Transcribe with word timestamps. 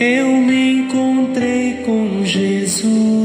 eu 0.00 0.28
me 0.36 0.82
encontrei 0.82 1.82
com 1.84 2.24
Jesus 2.24 3.17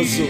maravilhoso. 0.00 0.26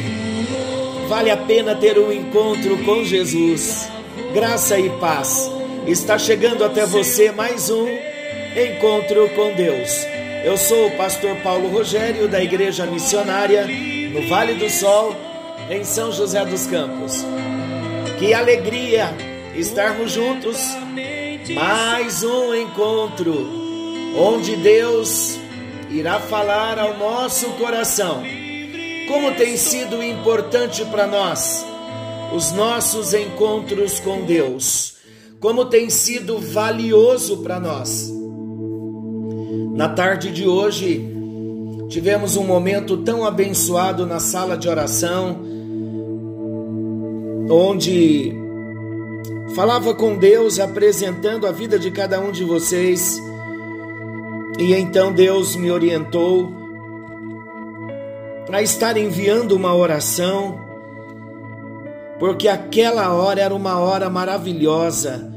Vale 1.09 1.30
a 1.30 1.37
pena 1.37 1.74
ter 1.74 1.98
um 1.98 2.12
encontro 2.12 2.79
com 2.84 3.05
Jesus. 3.05 3.88
Graça 4.33 4.79
e 4.79 4.88
paz. 4.98 5.51
Está 5.87 6.19
chegando 6.19 6.65
até 6.65 6.87
você 6.87 7.33
mais 7.33 7.70
um 7.70 7.87
encontro 8.56 9.29
com 9.30 9.52
Deus. 9.55 10.06
Eu 10.45 10.56
sou 10.56 10.87
o 10.87 10.96
pastor 10.96 11.37
Paulo 11.37 11.69
Rogério 11.69 12.29
da 12.29 12.43
Igreja 12.43 12.87
Missionária 12.87 13.66
no 13.66 14.29
Vale 14.29 14.55
do 14.55 14.70
Sol, 14.70 15.15
em 15.69 15.84
São 15.84 16.12
José 16.12 16.45
dos 16.45 16.66
Campos. 16.66 17.24
Que 18.18 18.32
alegria 18.32 19.12
estarmos 19.55 20.12
juntos. 20.12 20.59
Mais 21.54 22.23
um 22.23 22.54
encontro 22.54 23.35
onde 24.16 24.54
Deus 24.57 25.38
irá 25.91 26.21
falar 26.21 26.79
ao 26.79 26.96
nosso 26.96 27.46
coração. 27.51 28.23
Como 29.11 29.33
tem 29.33 29.57
sido 29.57 30.01
importante 30.05 30.85
para 30.85 31.05
nós 31.05 31.66
os 32.33 32.53
nossos 32.53 33.13
encontros 33.13 33.99
com 33.99 34.25
Deus. 34.25 34.99
Como 35.41 35.65
tem 35.65 35.91
sido 35.91 36.39
valioso 36.39 37.38
para 37.38 37.59
nós. 37.59 38.09
Na 39.75 39.88
tarde 39.88 40.31
de 40.31 40.47
hoje, 40.47 41.05
tivemos 41.88 42.37
um 42.37 42.45
momento 42.45 42.99
tão 42.99 43.25
abençoado 43.25 44.07
na 44.07 44.21
sala 44.21 44.57
de 44.57 44.69
oração, 44.69 45.41
onde 47.51 48.33
falava 49.57 49.93
com 49.93 50.16
Deus, 50.16 50.61
apresentando 50.61 51.49
a 51.49 51.51
vida 51.51 51.81
de 51.81 51.91
cada 51.91 52.21
um 52.21 52.31
de 52.31 52.45
vocês. 52.45 53.21
E 54.57 54.73
então 54.73 55.13
Deus 55.13 55.57
me 55.57 55.69
orientou 55.69 56.60
para 58.51 58.62
estar 58.62 58.96
enviando 58.96 59.52
uma 59.52 59.73
oração, 59.73 60.59
porque 62.18 62.48
aquela 62.48 63.15
hora 63.15 63.40
era 63.40 63.54
uma 63.54 63.79
hora 63.79 64.10
maravilhosa 64.10 65.31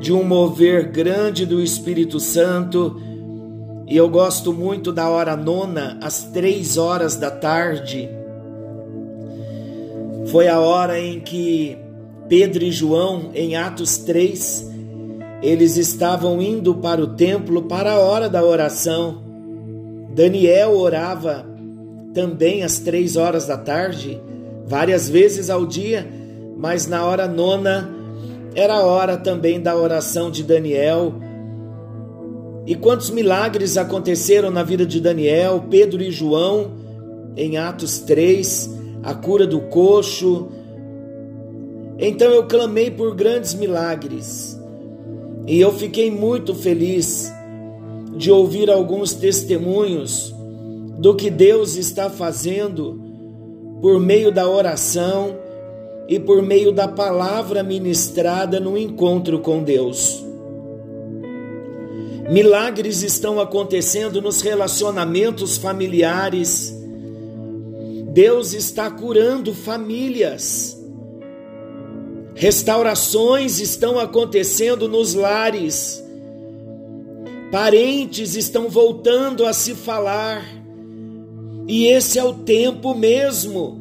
de 0.00 0.12
um 0.12 0.24
mover 0.24 0.90
grande 0.90 1.46
do 1.46 1.62
Espírito 1.62 2.18
Santo. 2.18 3.00
E 3.86 3.96
eu 3.96 4.08
gosto 4.08 4.52
muito 4.52 4.92
da 4.92 5.08
hora 5.08 5.36
nona, 5.36 5.96
às 6.02 6.24
três 6.24 6.76
horas 6.76 7.14
da 7.14 7.30
tarde. 7.30 8.10
Foi 10.32 10.48
a 10.48 10.58
hora 10.58 10.98
em 10.98 11.20
que 11.20 11.78
Pedro 12.28 12.64
e 12.64 12.72
João, 12.72 13.30
em 13.32 13.54
Atos 13.54 13.98
3, 13.98 14.72
eles 15.40 15.76
estavam 15.76 16.42
indo 16.42 16.74
para 16.74 17.00
o 17.00 17.14
templo 17.14 17.62
para 17.62 17.92
a 17.92 18.00
hora 18.00 18.28
da 18.28 18.44
oração. 18.44 19.22
Daniel 20.12 20.76
orava 20.76 21.54
também 22.16 22.62
às 22.62 22.78
três 22.78 23.14
horas 23.14 23.46
da 23.46 23.58
tarde, 23.58 24.18
várias 24.66 25.06
vezes 25.06 25.50
ao 25.50 25.66
dia, 25.66 26.08
mas 26.56 26.86
na 26.86 27.04
hora 27.04 27.28
nona 27.28 27.90
era 28.54 28.76
a 28.76 28.82
hora 28.86 29.18
também 29.18 29.60
da 29.60 29.76
oração 29.76 30.30
de 30.30 30.42
Daniel. 30.42 31.12
E 32.64 32.74
quantos 32.74 33.10
milagres 33.10 33.76
aconteceram 33.76 34.50
na 34.50 34.62
vida 34.62 34.86
de 34.86 34.98
Daniel, 34.98 35.66
Pedro 35.68 36.02
e 36.02 36.10
João, 36.10 36.70
em 37.36 37.58
Atos 37.58 37.98
3, 37.98 38.74
a 39.02 39.12
cura 39.12 39.46
do 39.46 39.60
coxo. 39.68 40.48
Então 41.98 42.30
eu 42.30 42.46
clamei 42.46 42.90
por 42.90 43.14
grandes 43.14 43.52
milagres. 43.52 44.58
E 45.46 45.60
eu 45.60 45.70
fiquei 45.70 46.10
muito 46.10 46.54
feliz 46.54 47.30
de 48.16 48.30
ouvir 48.30 48.70
alguns 48.70 49.12
testemunhos 49.12 50.34
do 50.98 51.14
que 51.14 51.30
Deus 51.30 51.76
está 51.76 52.08
fazendo 52.08 53.00
por 53.80 54.00
meio 54.00 54.32
da 54.32 54.48
oração 54.48 55.36
e 56.08 56.18
por 56.18 56.42
meio 56.42 56.72
da 56.72 56.88
palavra 56.88 57.62
ministrada 57.62 58.58
no 58.60 58.78
encontro 58.78 59.40
com 59.40 59.62
Deus. 59.62 60.24
Milagres 62.28 63.02
estão 63.02 63.38
acontecendo 63.38 64.20
nos 64.20 64.40
relacionamentos 64.40 65.56
familiares. 65.56 66.74
Deus 68.12 68.52
está 68.52 68.90
curando 68.90 69.54
famílias. 69.54 70.76
Restaurações 72.34 73.60
estão 73.60 73.98
acontecendo 73.98 74.88
nos 74.88 75.14
lares. 75.14 76.02
Parentes 77.52 78.34
estão 78.34 78.68
voltando 78.68 79.46
a 79.46 79.52
se 79.52 79.74
falar. 79.74 80.44
E 81.66 81.86
esse 81.86 82.18
é 82.18 82.24
o 82.24 82.32
tempo 82.32 82.94
mesmo. 82.94 83.80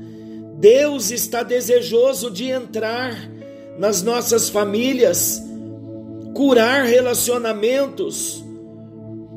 Deus 0.57 1.12
está 1.12 1.44
desejoso 1.44 2.31
de 2.31 2.50
entrar 2.50 3.29
nas 3.78 4.01
nossas 4.01 4.50
famílias, 4.50 5.44
curar 6.34 6.85
relacionamentos. 6.85 8.44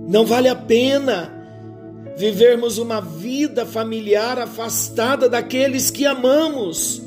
Não 0.09 0.25
vale 0.25 0.49
a 0.49 0.57
pena 0.57 1.35
vivermos 2.17 2.79
uma 2.79 3.01
vida 3.01 3.67
familiar 3.67 4.39
afastada 4.39 5.29
daqueles 5.29 5.91
que 5.91 6.07
amamos. 6.07 7.03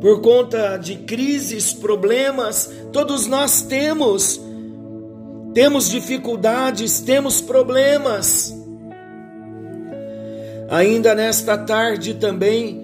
Por 0.00 0.20
conta 0.20 0.76
de 0.76 0.96
crises, 0.96 1.72
problemas, 1.72 2.70
todos 2.92 3.26
nós 3.26 3.62
temos. 3.62 4.40
Temos 5.54 5.90
dificuldades, 5.90 7.00
temos 7.00 7.40
problemas. 7.40 8.61
Ainda 10.72 11.14
nesta 11.14 11.58
tarde 11.58 12.14
também, 12.14 12.82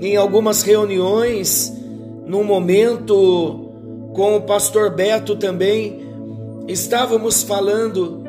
em 0.00 0.16
algumas 0.16 0.62
reuniões, 0.62 1.72
num 2.24 2.44
momento 2.44 4.12
com 4.14 4.36
o 4.36 4.42
pastor 4.42 4.94
Beto 4.94 5.34
também, 5.34 6.06
estávamos 6.68 7.42
falando 7.42 8.22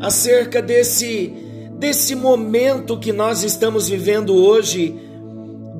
acerca 0.00 0.62
desse 0.62 1.30
desse 1.78 2.14
momento 2.14 2.98
que 2.98 3.12
nós 3.12 3.42
estamos 3.42 3.86
vivendo 3.86 4.34
hoje, 4.34 4.98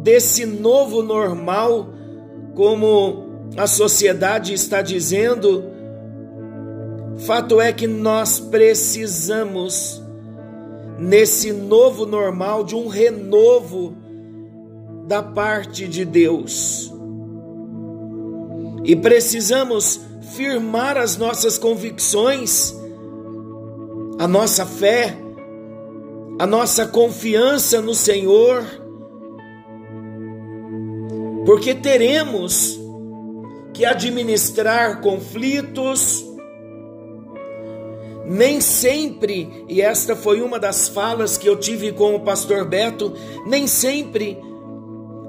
desse 0.03 0.45
novo 0.45 1.03
normal, 1.03 1.89
como 2.55 3.49
a 3.57 3.67
sociedade 3.67 4.53
está 4.53 4.83
dizendo. 4.83 5.65
Fato 7.17 7.63
é 7.63 7.73
que 7.73 7.87
nós 7.87 8.39
precisamos 8.39 10.03
nesse 11.01 11.51
novo 11.51 12.05
normal 12.05 12.63
de 12.63 12.77
um 12.77 12.87
renovo 12.87 13.97
da 15.09 15.23
parte 15.23 15.89
de 15.89 16.05
Deus. 16.05 16.93
E 18.85 18.95
precisamos 18.95 19.99
firmar 20.37 20.99
as 20.99 21.17
nossas 21.17 21.57
convicções, 21.57 22.75
a 24.19 24.29
nossa 24.29 24.67
fé, 24.67 25.17
a 26.39 26.47
nossa 26.47 26.87
confiança 26.87 27.81
no 27.81 27.95
Senhor, 27.95 28.63
porque 31.47 31.75
teremos 31.75 32.79
que 33.73 33.87
administrar 33.87 35.01
conflitos, 35.01 36.30
nem 38.33 38.61
sempre, 38.61 39.65
e 39.69 39.83
esta 39.83 40.15
foi 40.15 40.41
uma 40.41 40.57
das 40.57 40.89
falas 40.89 41.37
que 41.37 41.49
eu 41.49 41.57
tive 41.57 41.91
com 41.91 42.15
o 42.15 42.21
pastor 42.21 42.65
Beto, 42.65 43.13
nem 43.45 43.67
sempre 43.67 44.39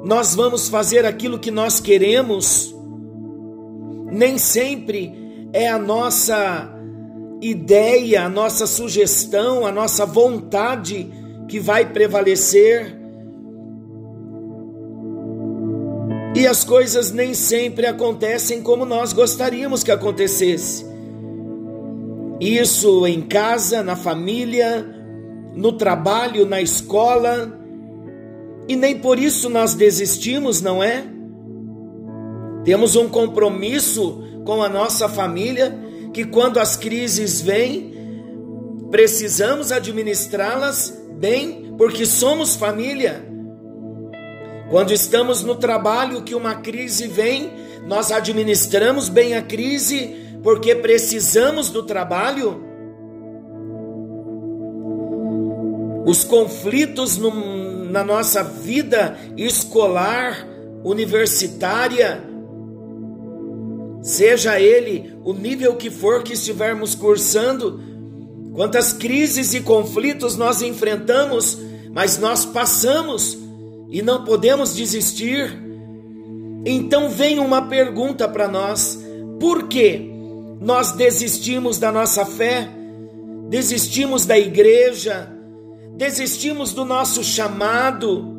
nós 0.03 0.35
vamos 0.35 0.69
fazer 0.69 1.03
aquilo 1.03 1.39
que 1.39 1.49
nós 1.49 1.79
queremos, 1.79 2.75
nem 4.11 4.37
sempre 4.37 5.11
é 5.51 5.67
a 5.67 5.79
nossa 5.79 6.71
ideia, 7.41 8.25
a 8.25 8.29
nossa 8.29 8.67
sugestão, 8.67 9.65
a 9.65 9.71
nossa 9.71 10.05
vontade 10.05 11.11
que 11.47 11.59
vai 11.59 11.91
prevalecer. 11.91 12.95
E 16.35 16.45
as 16.45 16.63
coisas 16.63 17.11
nem 17.11 17.33
sempre 17.33 17.87
acontecem 17.87 18.61
como 18.61 18.85
nós 18.85 19.11
gostaríamos 19.11 19.83
que 19.83 19.89
acontecesse. 19.89 20.90
Isso 22.41 23.05
em 23.05 23.21
casa, 23.21 23.83
na 23.83 23.95
família, 23.95 24.83
no 25.53 25.73
trabalho, 25.73 26.43
na 26.43 26.59
escola, 26.59 27.55
e 28.67 28.75
nem 28.75 28.97
por 28.97 29.19
isso 29.19 29.47
nós 29.47 29.75
desistimos, 29.75 30.59
não 30.59 30.83
é? 30.83 31.03
Temos 32.63 32.95
um 32.95 33.07
compromisso 33.07 34.23
com 34.43 34.63
a 34.63 34.67
nossa 34.67 35.07
família 35.07 35.77
que 36.11 36.25
quando 36.25 36.59
as 36.59 36.75
crises 36.75 37.39
vêm, 37.41 37.93
precisamos 38.89 39.71
administrá-las 39.71 40.99
bem, 41.19 41.75
porque 41.77 42.07
somos 42.07 42.55
família. 42.55 43.23
Quando 44.71 44.91
estamos 44.91 45.43
no 45.43 45.53
trabalho 45.55 46.23
que 46.23 46.33
uma 46.33 46.55
crise 46.55 47.05
vem, 47.07 47.51
nós 47.85 48.11
administramos 48.11 49.09
bem 49.09 49.35
a 49.35 49.43
crise 49.43 50.30
porque 50.43 50.75
precisamos 50.75 51.69
do 51.69 51.83
trabalho. 51.83 52.63
Os 56.05 56.23
conflitos 56.23 57.17
no, 57.17 57.31
na 57.91 58.03
nossa 58.03 58.43
vida 58.43 59.17
escolar, 59.37 60.47
universitária, 60.83 62.23
seja 64.01 64.59
ele 64.59 65.13
o 65.23 65.31
nível 65.31 65.75
que 65.75 65.91
for 65.91 66.23
que 66.23 66.33
estivermos 66.33 66.95
cursando, 66.95 67.79
quantas 68.53 68.91
crises 68.93 69.53
e 69.53 69.61
conflitos 69.61 70.35
nós 70.35 70.61
enfrentamos, 70.61 71.59
mas 71.93 72.17
nós 72.17 72.45
passamos 72.45 73.37
e 73.89 74.01
não 74.01 74.25
podemos 74.25 74.73
desistir. 74.73 75.55
Então 76.65 77.09
vem 77.09 77.39
uma 77.39 77.63
pergunta 77.63 78.27
para 78.27 78.47
nós: 78.47 78.99
por 79.39 79.67
que 79.67 80.10
nós 80.61 80.93
desistimos 80.93 81.77
da 81.77 81.91
nossa 81.91 82.25
fé? 82.25 82.69
Desistimos 83.49 84.25
da 84.25 84.39
igreja? 84.39 85.29
Desistimos 85.97 86.71
do 86.71 86.85
nosso 86.85 87.23
chamado? 87.23 88.37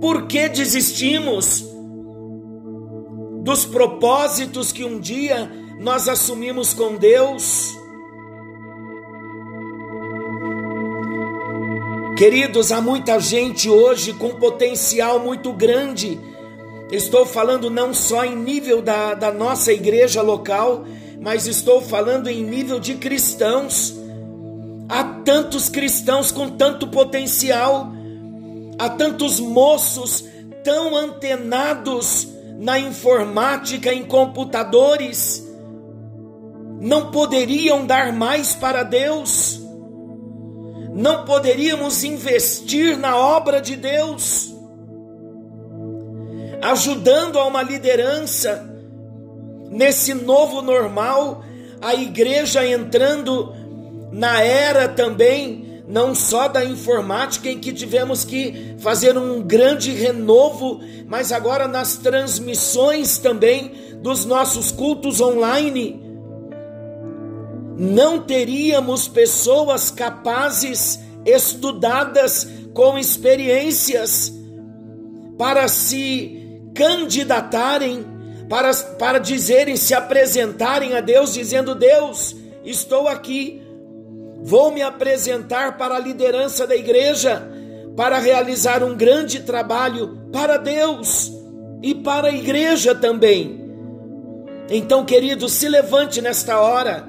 Por 0.00 0.26
que 0.26 0.48
desistimos? 0.48 1.72
dos 3.42 3.64
propósitos 3.64 4.70
que 4.70 4.84
um 4.84 5.00
dia 5.00 5.50
nós 5.80 6.08
assumimos 6.08 6.72
com 6.72 6.94
Deus. 6.94 7.76
Queridos, 12.16 12.70
há 12.70 12.80
muita 12.80 13.18
gente 13.18 13.68
hoje 13.68 14.12
com 14.12 14.36
potencial 14.36 15.18
muito 15.18 15.52
grande. 15.52 16.20
Estou 16.92 17.24
falando 17.24 17.70
não 17.70 17.94
só 17.94 18.22
em 18.22 18.36
nível 18.36 18.82
da, 18.82 19.14
da 19.14 19.32
nossa 19.32 19.72
igreja 19.72 20.20
local, 20.20 20.84
mas 21.18 21.46
estou 21.46 21.80
falando 21.80 22.28
em 22.28 22.44
nível 22.44 22.78
de 22.78 22.96
cristãos. 22.96 23.94
Há 24.90 25.02
tantos 25.24 25.70
cristãos 25.70 26.30
com 26.30 26.50
tanto 26.50 26.86
potencial, 26.88 27.90
há 28.78 28.90
tantos 28.90 29.40
moços 29.40 30.22
tão 30.62 30.94
antenados 30.94 32.28
na 32.58 32.78
informática, 32.78 33.90
em 33.90 34.04
computadores, 34.04 35.42
não 36.78 37.10
poderiam 37.10 37.86
dar 37.86 38.12
mais 38.12 38.54
para 38.54 38.82
Deus, 38.82 39.58
não 40.92 41.24
poderíamos 41.24 42.04
investir 42.04 42.98
na 42.98 43.16
obra 43.16 43.62
de 43.62 43.76
Deus, 43.76 44.51
ajudando 46.62 47.38
a 47.38 47.46
uma 47.46 47.62
liderança 47.62 48.68
nesse 49.70 50.14
novo 50.14 50.62
normal, 50.62 51.44
a 51.80 51.94
igreja 51.94 52.64
entrando 52.66 53.52
na 54.12 54.40
era 54.40 54.88
também 54.88 55.82
não 55.88 56.14
só 56.14 56.46
da 56.46 56.64
informática, 56.64 57.48
em 57.48 57.58
que 57.58 57.72
tivemos 57.72 58.24
que 58.24 58.76
fazer 58.78 59.18
um 59.18 59.42
grande 59.42 59.92
renovo, 59.92 60.80
mas 61.08 61.32
agora 61.32 61.66
nas 61.66 61.96
transmissões 61.96 63.18
também 63.18 63.72
dos 64.00 64.24
nossos 64.24 64.70
cultos 64.70 65.20
online. 65.20 66.00
Não 67.76 68.20
teríamos 68.20 69.08
pessoas 69.08 69.90
capazes, 69.90 71.00
estudadas, 71.26 72.46
com 72.72 72.96
experiências, 72.96 74.32
para 75.36 75.68
se 75.68 76.41
candidatarem, 76.74 78.04
para, 78.48 78.74
para 78.98 79.18
dizerem, 79.18 79.76
se 79.76 79.94
apresentarem 79.94 80.94
a 80.94 81.00
Deus, 81.00 81.32
dizendo: 81.32 81.74
Deus, 81.74 82.36
estou 82.64 83.08
aqui 83.08 83.62
Vou 84.44 84.72
me 84.72 84.82
apresentar 84.82 85.78
para 85.78 85.94
a 85.94 86.00
liderança 86.00 86.66
da 86.66 86.74
igreja 86.74 87.48
para 87.96 88.18
realizar 88.18 88.82
um 88.82 88.96
grande 88.96 89.40
trabalho 89.40 90.18
para 90.32 90.56
Deus 90.56 91.30
e 91.80 91.94
para 91.94 92.26
a 92.26 92.32
igreja 92.32 92.92
também. 92.92 93.62
Então, 94.68 95.04
querido, 95.04 95.48
se 95.48 95.68
levante 95.68 96.20
nesta 96.20 96.58
hora. 96.58 97.08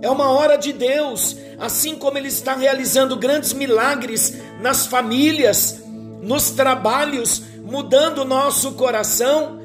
É 0.00 0.08
uma 0.08 0.30
hora 0.30 0.56
de 0.56 0.72
Deus, 0.72 1.36
assim 1.58 1.96
como 1.96 2.16
Ele 2.16 2.28
está 2.28 2.54
realizando 2.54 3.14
grandes 3.16 3.52
milagres 3.52 4.38
nas 4.62 4.86
famílias, 4.86 5.82
nos 6.22 6.50
trabalhos, 6.50 7.42
mudando 7.62 8.18
o 8.18 8.24
nosso 8.24 8.72
coração 8.72 9.60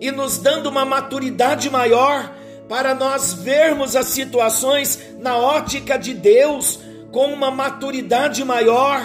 e 0.00 0.10
nos 0.10 0.38
dando 0.38 0.68
uma 0.68 0.84
maturidade 0.84 1.70
maior 1.70 2.32
para 2.68 2.94
nós 2.94 3.34
vermos 3.34 3.94
as 3.94 4.06
situações 4.06 4.98
na 5.18 5.36
ótica 5.36 5.96
de 5.96 6.14
Deus 6.14 6.80
com 7.12 7.26
uma 7.26 7.50
maturidade 7.50 8.44
maior. 8.44 9.00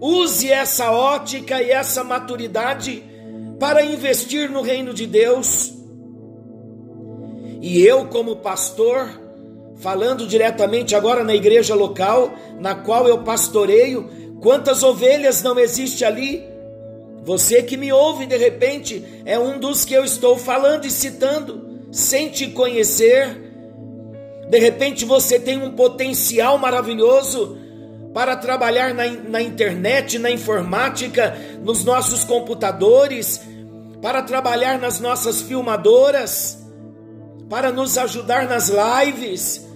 Use 0.00 0.50
essa 0.50 0.90
ótica 0.90 1.62
e 1.62 1.70
essa 1.70 2.04
maturidade 2.04 3.02
para 3.58 3.82
investir 3.82 4.50
no 4.50 4.62
reino 4.62 4.92
de 4.92 5.06
Deus. 5.06 5.72
E 7.60 7.82
eu, 7.84 8.06
como 8.06 8.36
pastor, 8.36 9.08
falando 9.76 10.26
diretamente 10.26 10.94
agora 10.94 11.24
na 11.24 11.34
igreja 11.34 11.74
local, 11.74 12.32
na 12.60 12.74
qual 12.74 13.08
eu 13.08 13.18
pastoreio, 13.22 14.08
quantas 14.40 14.82
ovelhas 14.82 15.42
não 15.42 15.58
existe 15.58 16.04
ali? 16.04 16.44
Você 17.24 17.62
que 17.62 17.76
me 17.76 17.92
ouve 17.92 18.26
de 18.26 18.36
repente 18.36 19.04
é 19.24 19.38
um 19.38 19.58
dos 19.58 19.84
que 19.84 19.94
eu 19.94 20.04
estou 20.04 20.38
falando 20.38 20.86
e 20.86 20.90
citando 20.90 21.68
sem 21.90 22.28
te 22.28 22.48
conhecer. 22.48 23.48
De 24.48 24.58
repente 24.58 25.04
você 25.04 25.38
tem 25.38 25.62
um 25.62 25.72
potencial 25.72 26.56
maravilhoso 26.58 27.58
para 28.14 28.36
trabalhar 28.36 28.94
na, 28.94 29.06
na 29.06 29.42
internet, 29.42 30.18
na 30.18 30.30
informática, 30.30 31.36
nos 31.62 31.84
nossos 31.84 32.24
computadores, 32.24 33.40
para 34.00 34.22
trabalhar 34.22 34.78
nas 34.78 34.98
nossas 34.98 35.42
filmadoras, 35.42 36.58
para 37.48 37.70
nos 37.70 37.98
ajudar 37.98 38.48
nas 38.48 38.70
lives. 38.70 39.66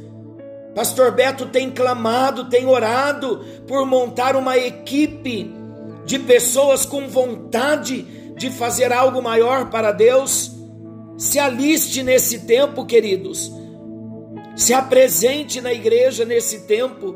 Pastor 0.74 1.12
Beto 1.12 1.46
tem 1.46 1.70
clamado, 1.70 2.48
tem 2.48 2.66
orado 2.66 3.44
por 3.66 3.84
montar 3.84 4.36
uma 4.36 4.56
equipe 4.56 5.61
de 6.04 6.18
pessoas 6.18 6.84
com 6.84 7.08
vontade 7.08 8.02
de 8.36 8.50
fazer 8.50 8.92
algo 8.92 9.22
maior 9.22 9.70
para 9.70 9.92
Deus. 9.92 10.52
Se 11.16 11.38
aliste 11.38 12.02
nesse 12.02 12.40
tempo, 12.40 12.84
queridos. 12.84 13.52
Se 14.56 14.74
apresente 14.74 15.60
na 15.60 15.72
igreja 15.72 16.24
nesse 16.24 16.66
tempo, 16.66 17.14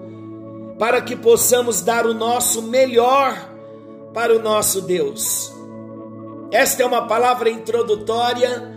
para 0.78 1.00
que 1.00 1.16
possamos 1.16 1.82
dar 1.82 2.06
o 2.06 2.14
nosso 2.14 2.62
melhor 2.62 3.50
para 4.14 4.34
o 4.34 4.38
nosso 4.38 4.82
Deus. 4.82 5.52
Esta 6.52 6.82
é 6.82 6.86
uma 6.86 7.06
palavra 7.06 7.50
introdutória, 7.50 8.72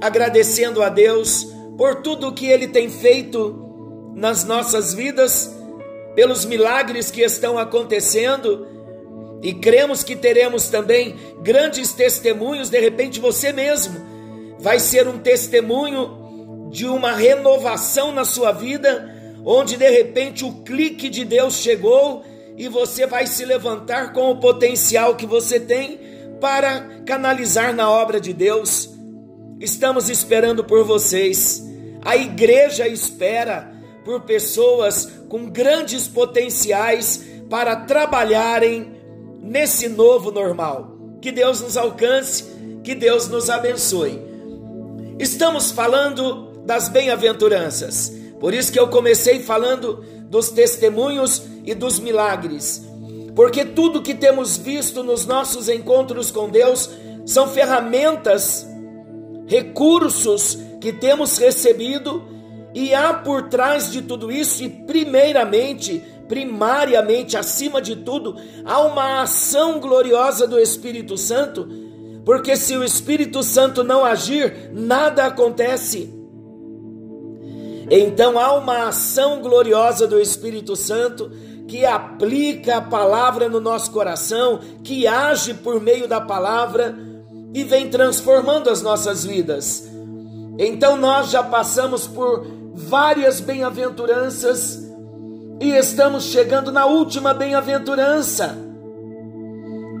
agradecendo 0.00 0.82
a 0.82 0.88
Deus 0.88 1.46
por 1.76 1.96
tudo 1.96 2.28
o 2.28 2.32
que 2.32 2.46
Ele 2.46 2.68
tem 2.68 2.88
feito 2.88 4.12
nas 4.14 4.44
nossas 4.44 4.94
vidas, 4.94 5.54
pelos 6.14 6.44
milagres 6.44 7.10
que 7.10 7.20
estão 7.20 7.58
acontecendo, 7.58 8.66
e 9.44 9.52
cremos 9.52 10.02
que 10.02 10.16
teremos 10.16 10.70
também 10.70 11.16
grandes 11.42 11.92
testemunhos, 11.92 12.70
de 12.70 12.80
repente 12.80 13.20
você 13.20 13.52
mesmo 13.52 14.00
vai 14.58 14.80
ser 14.80 15.06
um 15.06 15.18
testemunho 15.18 16.70
de 16.70 16.86
uma 16.86 17.12
renovação 17.12 18.10
na 18.10 18.24
sua 18.24 18.52
vida, 18.52 19.14
onde 19.44 19.76
de 19.76 19.90
repente 19.90 20.46
o 20.46 20.62
clique 20.64 21.10
de 21.10 21.26
Deus 21.26 21.58
chegou 21.58 22.24
e 22.56 22.68
você 22.68 23.06
vai 23.06 23.26
se 23.26 23.44
levantar 23.44 24.14
com 24.14 24.30
o 24.30 24.40
potencial 24.40 25.14
que 25.14 25.26
você 25.26 25.60
tem 25.60 26.00
para 26.40 27.02
canalizar 27.04 27.74
na 27.74 27.90
obra 27.90 28.18
de 28.18 28.32
Deus. 28.32 28.88
Estamos 29.60 30.08
esperando 30.08 30.64
por 30.64 30.84
vocês. 30.84 31.62
A 32.02 32.16
igreja 32.16 32.88
espera 32.88 33.70
por 34.06 34.22
pessoas 34.22 35.04
com 35.28 35.50
grandes 35.50 36.08
potenciais 36.08 37.22
para 37.50 37.76
trabalharem 37.76 38.93
nesse 39.44 39.88
novo 39.88 40.30
normal. 40.30 40.96
Que 41.20 41.30
Deus 41.30 41.60
nos 41.60 41.76
alcance, 41.76 42.44
que 42.82 42.94
Deus 42.94 43.28
nos 43.28 43.50
abençoe. 43.50 44.20
Estamos 45.18 45.70
falando 45.70 46.52
das 46.64 46.88
bem-aventuranças. 46.88 48.12
Por 48.40 48.52
isso 48.52 48.72
que 48.72 48.80
eu 48.80 48.88
comecei 48.88 49.40
falando 49.40 50.04
dos 50.28 50.50
testemunhos 50.50 51.42
e 51.64 51.74
dos 51.74 51.98
milagres. 51.98 52.82
Porque 53.34 53.64
tudo 53.64 54.02
que 54.02 54.14
temos 54.14 54.56
visto 54.56 55.02
nos 55.02 55.26
nossos 55.26 55.68
encontros 55.68 56.30
com 56.30 56.48
Deus 56.48 56.90
são 57.24 57.48
ferramentas, 57.48 58.66
recursos 59.46 60.58
que 60.80 60.92
temos 60.92 61.38
recebido 61.38 62.22
e 62.74 62.92
há 62.92 63.14
por 63.14 63.48
trás 63.48 63.90
de 63.90 64.02
tudo 64.02 64.30
isso 64.30 64.62
e 64.64 64.68
primeiramente 64.68 66.02
primariamente, 66.28 67.36
acima 67.36 67.80
de 67.80 67.96
tudo, 67.96 68.36
há 68.64 68.80
uma 68.80 69.22
ação 69.22 69.80
gloriosa 69.80 70.46
do 70.46 70.58
Espírito 70.58 71.16
Santo, 71.16 71.68
porque 72.24 72.56
se 72.56 72.76
o 72.76 72.84
Espírito 72.84 73.42
Santo 73.42 73.84
não 73.84 74.04
agir, 74.04 74.70
nada 74.72 75.26
acontece. 75.26 76.12
Então 77.90 78.38
há 78.38 78.54
uma 78.54 78.88
ação 78.88 79.42
gloriosa 79.42 80.06
do 80.06 80.18
Espírito 80.18 80.74
Santo 80.74 81.30
que 81.68 81.84
aplica 81.84 82.76
a 82.76 82.82
palavra 82.82 83.48
no 83.48 83.60
nosso 83.60 83.90
coração, 83.90 84.60
que 84.82 85.06
age 85.06 85.54
por 85.54 85.80
meio 85.80 86.08
da 86.08 86.20
palavra 86.20 86.96
e 87.52 87.62
vem 87.62 87.88
transformando 87.88 88.70
as 88.70 88.80
nossas 88.82 89.24
vidas. 89.24 89.86
Então 90.58 90.96
nós 90.96 91.30
já 91.30 91.42
passamos 91.42 92.06
por 92.06 92.46
várias 92.74 93.40
bem-aventuranças 93.40 94.83
e 95.60 95.70
estamos 95.70 96.24
chegando 96.24 96.72
na 96.72 96.86
última 96.86 97.32
bem-aventurança. 97.32 98.58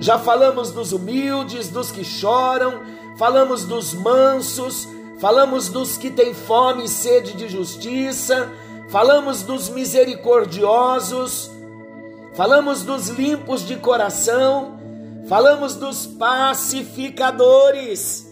Já 0.00 0.18
falamos 0.18 0.72
dos 0.72 0.90
humildes, 0.92 1.68
dos 1.68 1.90
que 1.90 2.04
choram, 2.04 2.82
falamos 3.16 3.64
dos 3.64 3.94
mansos, 3.94 4.86
falamos 5.18 5.68
dos 5.68 5.96
que 5.96 6.10
têm 6.10 6.34
fome 6.34 6.84
e 6.84 6.88
sede 6.88 7.32
de 7.34 7.48
justiça, 7.48 8.52
falamos 8.88 9.42
dos 9.42 9.68
misericordiosos, 9.68 11.48
falamos 12.34 12.82
dos 12.82 13.06
limpos 13.08 13.64
de 13.66 13.76
coração, 13.76 14.78
falamos 15.28 15.76
dos 15.76 16.06
pacificadores. 16.06 18.26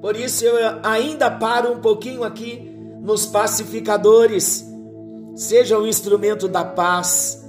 Por 0.00 0.16
isso 0.16 0.44
eu 0.44 0.80
ainda 0.82 1.30
paro 1.30 1.72
um 1.72 1.80
pouquinho 1.80 2.24
aqui 2.24 2.70
nos 3.00 3.26
pacificadores 3.26 4.71
Seja 5.34 5.78
um 5.78 5.86
instrumento 5.86 6.46
da 6.46 6.64
paz, 6.64 7.42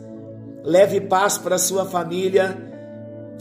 leve 0.64 1.02
paz 1.02 1.38
para 1.38 1.58
sua 1.58 1.86
família 1.86 2.58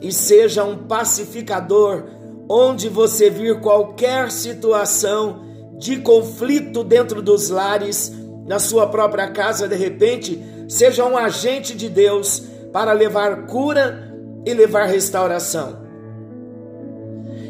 e 0.02 0.12
seja 0.12 0.64
um 0.64 0.86
pacificador 0.88 2.04
onde 2.48 2.88
você 2.88 3.30
vir 3.30 3.60
qualquer 3.60 4.32
situação 4.32 5.44
de 5.78 5.98
conflito 6.00 6.82
dentro 6.82 7.22
dos 7.22 7.50
lares, 7.50 8.12
na 8.46 8.58
sua 8.58 8.88
própria 8.88 9.30
casa, 9.30 9.68
de 9.68 9.76
repente, 9.76 10.42
seja 10.68 11.04
um 11.04 11.16
agente 11.16 11.76
de 11.76 11.88
Deus 11.88 12.42
para 12.72 12.92
levar 12.92 13.46
cura 13.46 14.12
e 14.44 14.52
levar 14.52 14.86
restauração. 14.86 15.82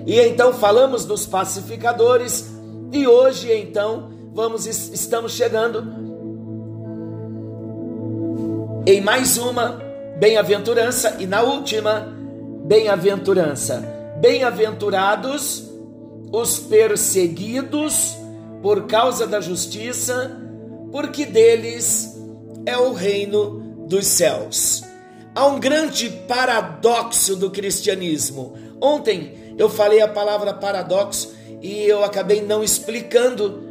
E 0.07 0.21
então 0.21 0.53
falamos 0.53 1.05
dos 1.05 1.25
pacificadores 1.25 2.51
e 2.93 3.07
hoje 3.07 3.53
então 3.53 4.11
vamos 4.35 4.67
estamos 4.67 5.33
chegando 5.33 6.02
em 8.85 9.01
mais 9.01 9.39
uma 9.39 9.81
bem-aventurança 10.19 11.17
e 11.21 11.27
na 11.27 11.43
última 11.43 12.13
bem-aventurança. 12.65 13.81
Bem-aventurados 14.21 15.71
os 16.33 16.59
perseguidos 16.59 18.17
por 18.61 18.87
causa 18.87 19.27
da 19.27 19.41
justiça, 19.41 20.37
porque 20.91 21.25
deles 21.25 22.21
é 22.67 22.77
o 22.77 22.93
reino 22.93 23.87
dos 23.87 24.07
céus. 24.07 24.83
Há 25.33 25.47
um 25.47 25.61
grande 25.61 26.11
paradoxo 26.27 27.37
do 27.37 27.51
cristianismo. 27.51 28.55
Ontem 28.81 29.55
eu 29.57 29.69
falei 29.69 30.01
a 30.01 30.09
palavra 30.09 30.53
paradoxo 30.53 31.33
e 31.61 31.85
eu 31.85 32.03
acabei 32.03 32.43
não 32.43 32.65
explicando 32.65 33.63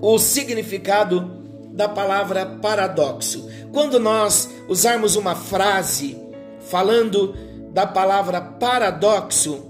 o 0.00 0.18
significado 0.18 1.35
da 1.76 1.88
palavra 1.88 2.46
paradoxo. 2.46 3.48
Quando 3.70 4.00
nós 4.00 4.50
usarmos 4.66 5.14
uma 5.14 5.34
frase 5.34 6.18
falando 6.70 7.36
da 7.70 7.86
palavra 7.86 8.40
paradoxo, 8.40 9.62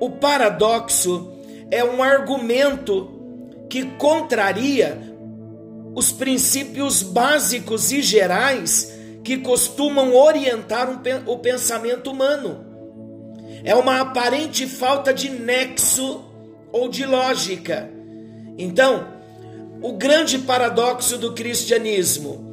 o 0.00 0.10
paradoxo 0.10 1.32
é 1.70 1.84
um 1.84 2.02
argumento 2.02 3.08
que 3.70 3.84
contraria 3.92 5.00
os 5.94 6.10
princípios 6.10 7.02
básicos 7.02 7.92
e 7.92 8.02
gerais 8.02 8.92
que 9.22 9.38
costumam 9.38 10.14
orientar 10.16 10.90
o 11.26 11.38
pensamento 11.38 12.10
humano. 12.10 12.66
É 13.62 13.76
uma 13.76 14.00
aparente 14.00 14.66
falta 14.66 15.14
de 15.14 15.30
nexo 15.30 16.24
ou 16.72 16.88
de 16.88 17.06
lógica. 17.06 17.88
Então, 18.58 19.21
o 19.82 19.92
grande 19.92 20.38
paradoxo 20.38 21.18
do 21.18 21.32
cristianismo. 21.32 22.50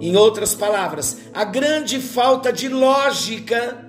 Em 0.00 0.16
outras 0.16 0.54
palavras, 0.54 1.18
a 1.32 1.44
grande 1.44 2.00
falta 2.00 2.52
de 2.52 2.68
lógica 2.68 3.86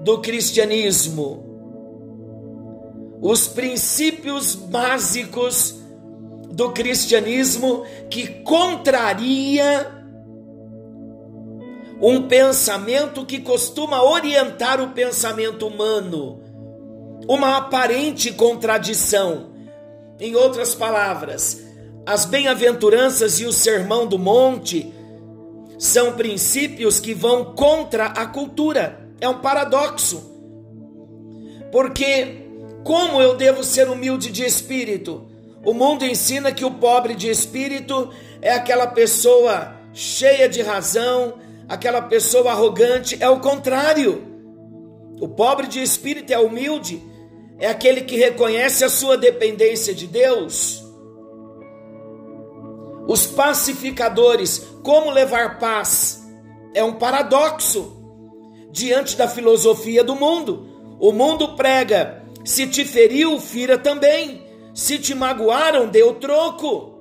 do 0.00 0.18
cristianismo. 0.20 1.50
Os 3.20 3.46
princípios 3.46 4.54
básicos 4.54 5.76
do 6.50 6.72
cristianismo 6.72 7.84
que 8.10 8.26
contraria 8.42 10.02
um 12.00 12.26
pensamento 12.26 13.24
que 13.24 13.40
costuma 13.40 14.02
orientar 14.02 14.80
o 14.80 14.90
pensamento 14.90 15.68
humano, 15.68 16.42
uma 17.28 17.56
aparente 17.56 18.32
contradição. 18.32 19.51
Em 20.20 20.34
outras 20.34 20.74
palavras, 20.74 21.62
as 22.06 22.24
bem-aventuranças 22.24 23.40
e 23.40 23.46
o 23.46 23.52
sermão 23.52 24.06
do 24.06 24.18
monte 24.18 24.92
são 25.78 26.12
princípios 26.12 27.00
que 27.00 27.14
vão 27.14 27.54
contra 27.54 28.06
a 28.06 28.26
cultura. 28.26 29.08
É 29.20 29.28
um 29.28 29.40
paradoxo. 29.40 30.30
Porque 31.70 32.42
como 32.84 33.22
eu 33.22 33.36
devo 33.36 33.62
ser 33.62 33.88
humilde 33.88 34.30
de 34.30 34.44
espírito? 34.44 35.26
O 35.64 35.72
mundo 35.72 36.04
ensina 36.04 36.50
que 36.50 36.64
o 36.64 36.72
pobre 36.72 37.14
de 37.14 37.28
espírito 37.30 38.10
é 38.40 38.52
aquela 38.52 38.88
pessoa 38.88 39.76
cheia 39.92 40.48
de 40.48 40.60
razão, 40.62 41.34
aquela 41.68 42.02
pessoa 42.02 42.50
arrogante. 42.50 43.16
É 43.20 43.28
o 43.28 43.38
contrário. 43.38 44.24
O 45.20 45.28
pobre 45.28 45.68
de 45.68 45.80
espírito 45.80 46.32
é 46.32 46.38
humilde, 46.38 47.00
é 47.62 47.68
aquele 47.68 48.00
que 48.00 48.16
reconhece 48.16 48.84
a 48.84 48.88
sua 48.88 49.16
dependência 49.16 49.94
de 49.94 50.08
Deus. 50.08 50.82
Os 53.06 53.24
pacificadores, 53.24 54.66
como 54.82 55.12
levar 55.12 55.60
paz? 55.60 56.26
É 56.74 56.82
um 56.82 56.94
paradoxo 56.94 57.96
diante 58.72 59.16
da 59.16 59.28
filosofia 59.28 60.02
do 60.02 60.16
mundo. 60.16 60.96
O 60.98 61.12
mundo 61.12 61.54
prega: 61.54 62.24
se 62.44 62.66
te 62.66 62.84
feriu, 62.84 63.38
fira 63.38 63.78
também. 63.78 64.44
Se 64.74 64.98
te 64.98 65.14
magoaram, 65.14 65.86
dê 65.86 66.02
o 66.02 66.14
troco. 66.14 66.98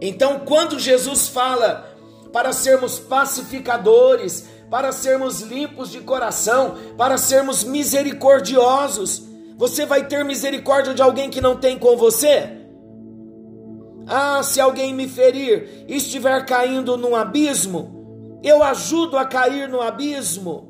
Então, 0.00 0.40
quando 0.40 0.80
Jesus 0.80 1.28
fala 1.28 1.96
para 2.32 2.52
sermos 2.52 2.98
pacificadores, 2.98 4.48
para 4.68 4.90
sermos 4.90 5.42
limpos 5.42 5.92
de 5.92 6.00
coração, 6.00 6.76
para 6.96 7.16
sermos 7.16 7.62
misericordiosos, 7.62 9.27
você 9.58 9.84
vai 9.84 10.06
ter 10.06 10.24
misericórdia 10.24 10.94
de 10.94 11.02
alguém 11.02 11.28
que 11.28 11.40
não 11.40 11.56
tem 11.56 11.76
com 11.76 11.96
você? 11.96 12.48
Ah, 14.06 14.40
se 14.44 14.60
alguém 14.60 14.94
me 14.94 15.08
ferir 15.08 15.84
e 15.88 15.96
estiver 15.96 16.46
caindo 16.46 16.96
num 16.96 17.16
abismo, 17.16 18.38
eu 18.40 18.62
ajudo 18.62 19.18
a 19.18 19.26
cair 19.26 19.68
no 19.68 19.80
abismo. 19.80 20.68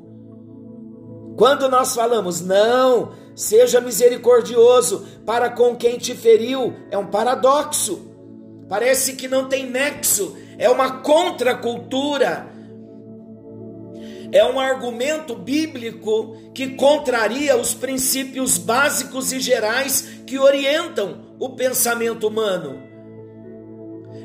Quando 1.37 1.69
nós 1.69 1.93
falamos, 1.93 2.41
não, 2.41 3.11
seja 3.35 3.79
misericordioso 3.79 5.05
para 5.23 5.51
com 5.51 5.75
quem 5.75 5.99
te 5.99 6.15
feriu, 6.15 6.73
é 6.89 6.97
um 6.97 7.05
paradoxo. 7.05 8.07
Parece 8.67 9.13
que 9.13 9.27
não 9.27 9.47
tem 9.47 9.67
nexo, 9.67 10.35
é 10.57 10.67
uma 10.67 10.99
contracultura 11.01 12.49
é 14.31 14.45
um 14.45 14.59
argumento 14.59 15.35
bíblico 15.35 16.35
que 16.53 16.75
contraria 16.75 17.57
os 17.57 17.73
princípios 17.73 18.57
básicos 18.57 19.31
e 19.31 19.39
gerais 19.39 20.21
que 20.25 20.37
orientam 20.37 21.35
o 21.39 21.49
pensamento 21.49 22.27
humano. 22.27 22.83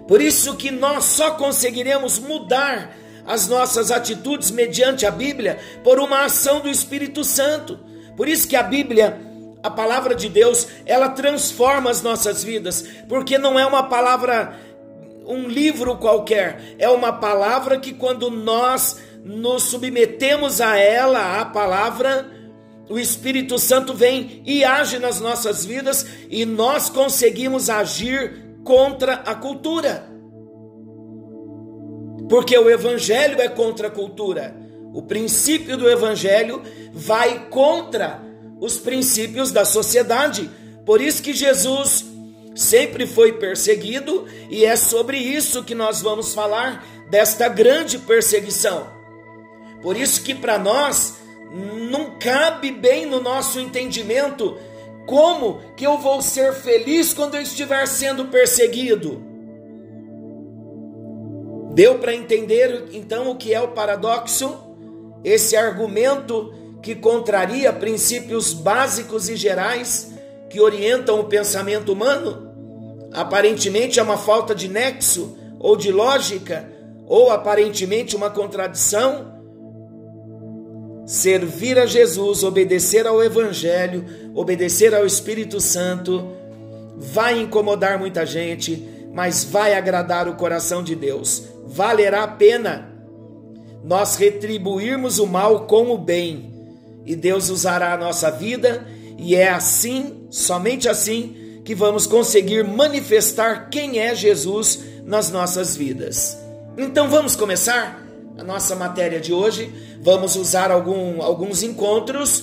Por 0.06 0.20
isso 0.20 0.56
que 0.56 0.70
nós 0.70 1.04
só 1.04 1.32
conseguiremos 1.32 2.18
mudar 2.18 2.96
as 3.26 3.48
nossas 3.48 3.90
atitudes 3.90 4.50
mediante 4.50 5.06
a 5.06 5.10
Bíblia 5.10 5.58
por 5.82 5.98
uma 5.98 6.24
ação 6.24 6.60
do 6.60 6.68
Espírito 6.68 7.24
Santo. 7.24 7.78
Por 8.16 8.28
isso 8.28 8.46
que 8.46 8.56
a 8.56 8.62
Bíblia, 8.62 9.18
a 9.62 9.70
palavra 9.70 10.14
de 10.14 10.28
Deus, 10.28 10.68
ela 10.84 11.08
transforma 11.08 11.90
as 11.90 12.02
nossas 12.02 12.44
vidas, 12.44 12.84
porque 13.08 13.38
não 13.38 13.58
é 13.58 13.64
uma 13.64 13.84
palavra 13.84 14.60
um 15.26 15.48
livro 15.48 15.96
qualquer, 15.96 16.76
é 16.78 16.86
uma 16.88 17.10
palavra 17.10 17.78
que 17.78 17.94
quando 17.94 18.30
nós 18.30 19.00
nos 19.24 19.64
submetemos 19.64 20.60
a 20.60 20.76
ela, 20.76 21.40
a 21.40 21.46
palavra, 21.46 22.30
o 22.88 22.98
Espírito 22.98 23.58
Santo 23.58 23.94
vem 23.94 24.42
e 24.44 24.62
age 24.62 24.98
nas 24.98 25.18
nossas 25.18 25.64
vidas 25.64 26.04
e 26.28 26.44
nós 26.44 26.90
conseguimos 26.90 27.70
agir 27.70 28.58
contra 28.62 29.14
a 29.14 29.34
cultura. 29.34 30.06
Porque 32.28 32.56
o 32.56 32.70
evangelho 32.70 33.40
é 33.40 33.48
contra 33.48 33.88
a 33.88 33.90
cultura. 33.90 34.54
O 34.92 35.02
princípio 35.02 35.76
do 35.76 35.88
evangelho 35.88 36.62
vai 36.92 37.48
contra 37.48 38.22
os 38.60 38.76
princípios 38.76 39.50
da 39.50 39.64
sociedade. 39.64 40.50
Por 40.84 41.00
isso 41.00 41.22
que 41.22 41.32
Jesus 41.32 42.04
sempre 42.54 43.06
foi 43.06 43.32
perseguido 43.32 44.26
e 44.50 44.64
é 44.64 44.76
sobre 44.76 45.16
isso 45.16 45.64
que 45.64 45.74
nós 45.74 46.00
vamos 46.00 46.34
falar 46.34 46.84
desta 47.10 47.48
grande 47.48 47.98
perseguição. 47.98 48.93
Por 49.84 49.98
isso 49.98 50.22
que 50.22 50.34
para 50.34 50.58
nós 50.58 51.18
não 51.90 52.18
cabe 52.18 52.72
bem 52.72 53.04
no 53.04 53.20
nosso 53.20 53.60
entendimento 53.60 54.56
como 55.06 55.60
que 55.76 55.86
eu 55.86 55.98
vou 55.98 56.22
ser 56.22 56.54
feliz 56.54 57.12
quando 57.12 57.34
eu 57.34 57.42
estiver 57.42 57.86
sendo 57.86 58.24
perseguido. 58.28 59.22
Deu 61.74 61.98
para 61.98 62.14
entender 62.14 62.86
então 62.94 63.30
o 63.30 63.36
que 63.36 63.52
é 63.52 63.60
o 63.60 63.72
paradoxo? 63.72 64.56
Esse 65.22 65.54
argumento 65.54 66.54
que 66.82 66.94
contraria 66.94 67.70
princípios 67.70 68.54
básicos 68.54 69.28
e 69.28 69.36
gerais 69.36 70.14
que 70.48 70.62
orientam 70.62 71.20
o 71.20 71.24
pensamento 71.24 71.92
humano? 71.92 72.50
Aparentemente 73.12 74.00
é 74.00 74.02
uma 74.02 74.16
falta 74.16 74.54
de 74.54 74.66
nexo 74.66 75.36
ou 75.60 75.76
de 75.76 75.92
lógica, 75.92 76.72
ou 77.06 77.30
aparentemente 77.30 78.16
uma 78.16 78.30
contradição. 78.30 79.33
Servir 81.06 81.78
a 81.78 81.86
Jesus, 81.86 82.42
obedecer 82.42 83.06
ao 83.06 83.22
Evangelho, 83.22 84.04
obedecer 84.34 84.94
ao 84.94 85.04
Espírito 85.04 85.60
Santo, 85.60 86.26
vai 86.96 87.40
incomodar 87.40 87.98
muita 87.98 88.24
gente, 88.24 88.88
mas 89.12 89.44
vai 89.44 89.74
agradar 89.74 90.28
o 90.28 90.34
coração 90.34 90.82
de 90.82 90.94
Deus. 90.94 91.44
Valerá 91.66 92.24
a 92.24 92.28
pena 92.28 92.90
nós 93.84 94.16
retribuirmos 94.16 95.18
o 95.18 95.26
mal 95.26 95.66
com 95.66 95.90
o 95.90 95.98
bem, 95.98 96.52
e 97.04 97.14
Deus 97.14 97.50
usará 97.50 97.92
a 97.92 97.98
nossa 97.98 98.30
vida, 98.30 98.86
e 99.18 99.36
é 99.36 99.50
assim, 99.50 100.26
somente 100.30 100.88
assim, 100.88 101.60
que 101.64 101.74
vamos 101.74 102.06
conseguir 102.06 102.64
manifestar 102.64 103.68
quem 103.68 103.98
é 103.98 104.14
Jesus 104.14 104.80
nas 105.04 105.30
nossas 105.30 105.76
vidas. 105.76 106.38
Então 106.78 107.10
vamos 107.10 107.36
começar 107.36 108.03
a 108.38 108.44
nossa 108.44 108.74
matéria 108.74 109.20
de 109.20 109.32
hoje. 109.32 109.72
Vamos 110.00 110.36
usar 110.36 110.70
algum, 110.70 111.22
alguns 111.22 111.62
encontros, 111.62 112.42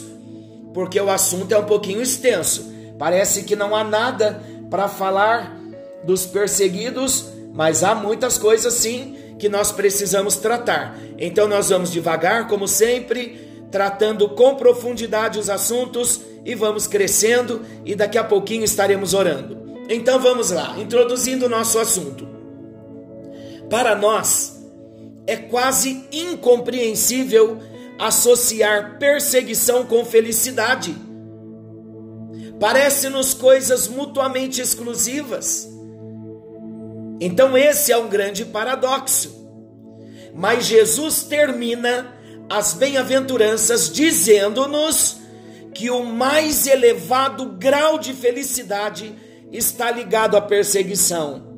porque 0.74 1.00
o 1.00 1.10
assunto 1.10 1.52
é 1.52 1.58
um 1.58 1.66
pouquinho 1.66 2.02
extenso. 2.02 2.72
Parece 2.98 3.44
que 3.44 3.56
não 3.56 3.76
há 3.76 3.84
nada 3.84 4.42
para 4.70 4.88
falar 4.88 5.60
dos 6.04 6.26
perseguidos, 6.26 7.26
mas 7.54 7.84
há 7.84 7.94
muitas 7.94 8.38
coisas 8.38 8.74
sim 8.74 9.16
que 9.38 9.50
nós 9.50 9.72
precisamos 9.72 10.36
tratar. 10.36 10.98
Então 11.18 11.48
nós 11.48 11.70
vamos 11.70 11.92
devagar, 11.92 12.48
como 12.48 12.68
sempre, 12.68 13.66
tratando 13.72 14.30
com 14.30 14.56
profundidade 14.56 15.40
os 15.40 15.50
assuntos 15.50 16.22
e 16.46 16.56
vamos 16.56 16.88
crescendo 16.88 17.62
e 17.86 17.96
daqui 17.96 18.18
a 18.18 18.24
pouquinho 18.24 18.64
estaremos 18.64 19.14
orando. 19.14 19.60
Então 19.90 20.20
vamos 20.20 20.52
lá, 20.52 20.76
introduzindo 20.80 21.48
o 21.48 21.50
nosso 21.50 21.80
assunto. 21.80 22.28
Para 23.70 23.96
nós 23.96 24.61
é 25.28 25.36
quase 25.36 26.08
incompreensível 26.12 27.60
associar 28.00 28.98
perseguição 28.98 29.86
com 29.86 30.04
felicidade. 30.04 30.96
Parece-nos 32.60 33.34
coisas 33.34 33.88
mutuamente 33.88 34.62
exclusivas. 34.62 35.68
Então, 37.20 37.56
esse 37.58 37.92
é 37.92 37.98
um 37.98 38.08
grande 38.08 38.46
paradoxo. 38.46 39.40
Mas 40.34 40.66
Jesus 40.66 41.24
termina 41.24 42.16
as 42.50 42.74
bem-aventuranças 42.74 43.92
dizendo-nos 43.92 45.18
que 45.74 45.90
o 45.90 46.04
mais 46.04 46.68
elevado 46.68 47.46
grau 47.58 47.98
de 47.98 48.14
felicidade 48.14 49.16
está 49.52 49.92
ligado 49.92 50.36
à 50.36 50.42
perseguição. 50.42 51.51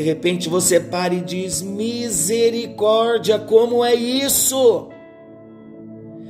De 0.00 0.06
repente 0.06 0.48
você 0.48 0.80
para 0.80 1.12
e 1.12 1.20
diz: 1.20 1.60
misericórdia, 1.60 3.38
como 3.38 3.84
é 3.84 3.94
isso? 3.94 4.88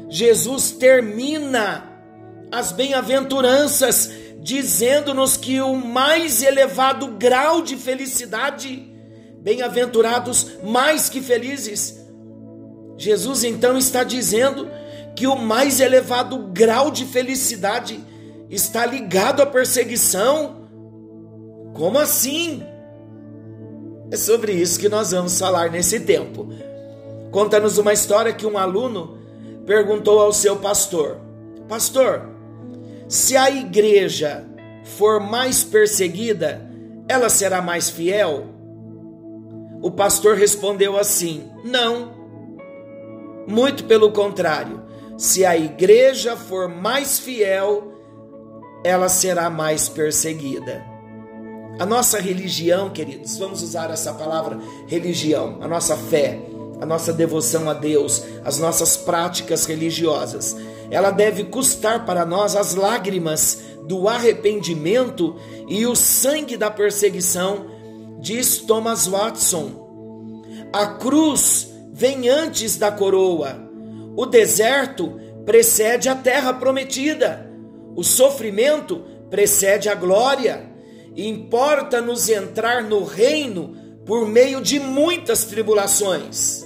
Jesus 0.09 0.73
termina 0.73 1.89
as 2.51 2.73
bem-aventuranças 2.73 4.11
dizendo-nos 4.41 5.37
que 5.37 5.61
o 5.61 5.77
mais 5.77 6.43
elevado 6.43 7.07
grau 7.17 7.63
de 7.63 7.77
felicidade, 7.77 8.93
bem-aventurados 9.41 10.59
mais 10.65 11.09
que 11.09 11.21
felizes. 11.21 12.05
Jesus 12.99 13.45
então 13.45 13.79
está 13.79 14.03
dizendo 14.03 14.69
que 15.15 15.29
o 15.29 15.37
mais 15.37 15.79
elevado 15.79 16.49
grau 16.53 16.91
de 16.91 17.05
felicidade 17.05 18.01
está 18.51 18.85
ligado 18.85 19.41
à 19.41 19.47
perseguição. 19.47 20.67
Como 21.73 22.01
assim? 22.01 22.65
É 24.11 24.17
sobre 24.17 24.53
isso 24.53 24.79
que 24.81 24.89
nós 24.89 25.13
vamos 25.13 25.39
falar 25.39 25.71
nesse 25.71 26.01
tempo. 26.01 26.49
Conta-nos 27.31 27.79
uma 27.79 27.93
história 27.93 28.33
que 28.33 28.45
um 28.45 28.59
aluno 28.59 29.19
perguntou 29.65 30.19
ao 30.19 30.33
seu 30.33 30.57
pastor: 30.57 31.19
Pastor, 31.69 32.29
se 33.09 33.37
a 33.37 33.51
igreja 33.51 34.45
for 34.85 35.21
mais 35.21 35.63
perseguida, 35.63 36.69
ela 37.09 37.29
será 37.29 37.63
mais 37.63 37.89
fiel? 37.89 38.47
O 39.81 39.91
pastor 39.91 40.37
respondeu 40.37 40.99
assim: 40.99 41.49
Não. 41.65 42.19
Muito 43.47 43.85
pelo 43.85 44.11
contrário. 44.11 44.83
Se 45.17 45.45
a 45.45 45.57
igreja 45.57 46.37
for 46.37 46.69
mais 46.69 47.19
fiel, 47.19 47.93
ela 48.85 49.09
será 49.09 49.49
mais 49.51 49.89
perseguida. 49.89 50.90
A 51.81 51.87
nossa 51.87 52.21
religião, 52.21 52.91
queridos, 52.91 53.39
vamos 53.39 53.63
usar 53.63 53.91
essa 53.91 54.13
palavra 54.13 54.59
religião, 54.87 55.57
a 55.63 55.67
nossa 55.67 55.97
fé, 55.97 56.39
a 56.79 56.85
nossa 56.85 57.11
devoção 57.11 57.71
a 57.71 57.73
Deus, 57.73 58.23
as 58.45 58.59
nossas 58.59 58.99
práticas 58.99 59.65
religiosas, 59.65 60.55
ela 60.91 61.11
deve 61.11 61.45
custar 61.45 62.05
para 62.05 62.27
nós 62.27 62.55
as 62.55 62.75
lágrimas 62.75 63.63
do 63.87 64.09
arrependimento 64.09 65.37
e 65.69 65.87
o 65.87 65.97
sangue 65.97 66.55
da 66.55 66.71
perseguição, 66.71 67.65
diz 68.21 68.59
Thomas 68.59 69.07
Watson. 69.07 70.45
A 70.75 70.87
cruz 70.87 71.73
vem 71.95 72.29
antes 72.29 72.77
da 72.77 72.93
coroa. 72.93 73.59
O 74.15 74.27
deserto 74.27 75.19
precede 75.47 76.11
a 76.11 76.15
terra 76.15 76.53
prometida. 76.53 77.51
O 77.97 78.05
sofrimento 78.05 79.03
precede 79.31 79.89
a 79.89 79.95
glória. 79.95 80.70
Importa-nos 81.17 82.29
entrar 82.29 82.83
no 82.83 83.05
reino 83.05 83.77
por 84.07 84.27
meio 84.27 84.61
de 84.61 84.81
muitas 84.81 85.45
tribulações. 85.45 86.65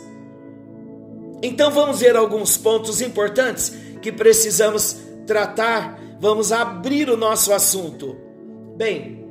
Então 1.43 1.71
vamos 1.71 2.01
ver 2.01 2.17
alguns 2.17 2.57
pontos 2.57 3.01
importantes 3.01 3.71
que 4.01 4.11
precisamos 4.11 4.97
tratar, 5.27 6.01
vamos 6.21 6.53
abrir 6.53 7.11
o 7.11 7.17
nosso 7.17 7.53
assunto. 7.53 8.17
Bem, 8.77 9.27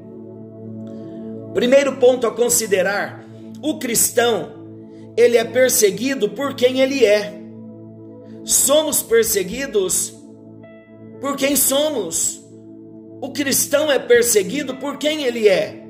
primeiro 1.54 1.97
ponto 1.97 2.28
a 2.28 2.32
considerar: 2.32 3.26
o 3.62 3.80
cristão, 3.80 4.52
ele 5.17 5.38
é 5.38 5.43
perseguido 5.43 6.30
por 6.30 6.54
quem 6.54 6.82
ele 6.82 7.06
é. 7.06 7.34
Somos 8.43 9.02
perseguidos 9.02 10.13
por 11.19 11.36
quem 11.36 11.56
somos. 11.56 12.43
O 13.24 13.32
cristão 13.32 13.90
é 13.90 13.98
perseguido 13.98 14.76
por 14.76 14.98
quem 14.98 15.24
ele 15.24 15.48
é. 15.48 15.82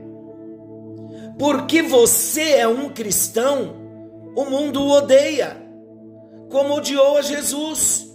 Porque 1.39 1.81
você 1.81 2.57
é 2.57 2.67
um 2.67 2.89
cristão, 2.89 3.75
o 4.35 4.45
mundo 4.45 4.83
o 4.83 4.91
odeia, 4.91 5.57
como 6.51 6.75
odiou 6.75 7.17
a 7.17 7.23
Jesus. 7.23 8.07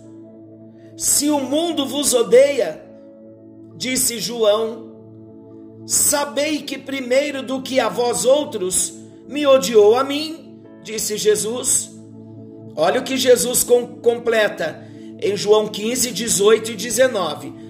Se 0.96 1.28
o 1.28 1.40
mundo 1.40 1.84
vos 1.84 2.14
odeia, 2.14 2.80
disse 3.74 4.20
João, 4.20 4.94
sabei 5.84 6.62
que 6.62 6.78
primeiro 6.78 7.42
do 7.42 7.60
que 7.60 7.80
a 7.80 7.88
vós 7.88 8.24
outros 8.24 8.94
me 9.26 9.44
odiou 9.44 9.96
a 9.96 10.04
mim, 10.04 10.62
disse 10.84 11.16
Jesus. 11.16 11.90
Olha 12.76 13.00
o 13.00 13.04
que 13.04 13.16
Jesus 13.16 13.64
com, 13.64 13.84
completa 13.84 14.80
em 15.20 15.36
João 15.36 15.66
15, 15.66 16.12
18 16.12 16.70
e 16.70 16.76
19. 16.76 17.67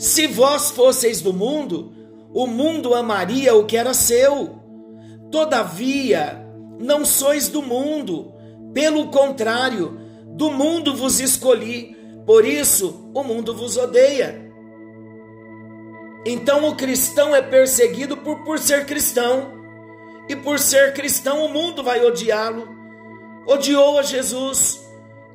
Se 0.00 0.26
vós 0.26 0.70
fosseis 0.70 1.20
do 1.20 1.30
mundo, 1.30 1.92
o 2.32 2.46
mundo 2.46 2.94
amaria 2.94 3.54
o 3.54 3.66
que 3.66 3.76
era 3.76 3.92
seu. 3.92 4.58
Todavia, 5.30 6.42
não 6.78 7.04
sois 7.04 7.50
do 7.50 7.60
mundo, 7.60 8.32
pelo 8.72 9.08
contrário, 9.08 10.00
do 10.28 10.50
mundo 10.50 10.96
vos 10.96 11.20
escolhi, 11.20 11.94
por 12.24 12.46
isso 12.46 13.10
o 13.14 13.22
mundo 13.22 13.54
vos 13.54 13.76
odeia. 13.76 14.50
Então 16.24 16.66
o 16.66 16.76
cristão 16.76 17.36
é 17.36 17.42
perseguido 17.42 18.16
por, 18.16 18.42
por 18.42 18.58
ser 18.58 18.86
cristão, 18.86 19.52
e 20.30 20.34
por 20.34 20.58
ser 20.58 20.94
cristão 20.94 21.44
o 21.44 21.52
mundo 21.52 21.82
vai 21.82 22.02
odiá-lo. 22.02 22.66
Odiou 23.46 23.98
a 23.98 24.02
Jesus, 24.02 24.80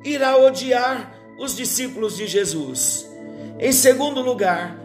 irá 0.02 0.36
odiar 0.36 1.16
os 1.38 1.54
discípulos 1.54 2.16
de 2.16 2.26
Jesus. 2.26 3.14
Em 3.58 3.72
segundo 3.72 4.20
lugar, 4.20 4.78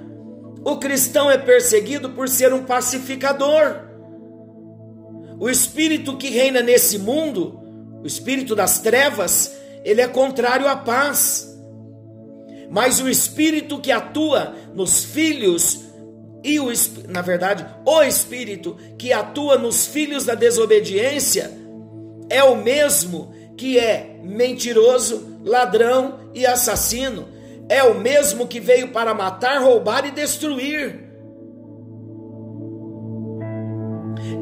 o 0.63 0.77
cristão 0.77 1.29
é 1.29 1.38
perseguido 1.38 2.12
por 2.12 2.29
ser 2.29 2.53
um 2.53 2.63
pacificador. 2.63 3.81
O 5.39 5.49
espírito 5.49 6.17
que 6.17 6.29
reina 6.29 6.62
nesse 6.62 6.99
mundo, 6.99 7.60
o 8.03 8.07
espírito 8.07 8.55
das 8.55 8.79
trevas, 8.79 9.51
ele 9.84 10.01
é 10.01 10.07
contrário 10.07 10.67
à 10.67 10.75
paz. 10.75 11.47
Mas 12.69 13.01
o 13.01 13.10
espírito 13.10 13.79
que 13.79 13.91
atua 13.91 14.55
nos 14.73 15.03
filhos 15.03 15.91
e 16.43 16.60
o 16.60 16.71
na 17.07 17.21
verdade, 17.21 17.65
o 17.86 18.01
espírito 18.01 18.77
que 18.97 19.13
atua 19.13 19.57
nos 19.57 19.86
filhos 19.86 20.25
da 20.25 20.34
desobediência 20.34 21.51
é 22.29 22.43
o 22.43 22.55
mesmo 22.55 23.34
que 23.57 23.77
é 23.77 24.19
mentiroso, 24.23 25.39
ladrão 25.43 26.31
e 26.34 26.45
assassino. 26.45 27.27
É 27.71 27.81
o 27.84 27.93
mesmo 27.93 28.47
que 28.47 28.60
veio 28.60 28.89
para 28.89 29.13
matar, 29.13 29.62
roubar 29.62 30.05
e 30.05 30.12
destruir. 30.12 31.10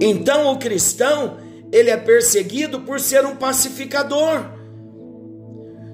Então 0.01 0.51
o 0.51 0.57
cristão, 0.57 1.37
ele 1.71 1.91
é 1.91 1.97
perseguido 1.97 2.81
por 2.81 2.99
ser 2.99 3.23
um 3.27 3.35
pacificador. 3.35 4.45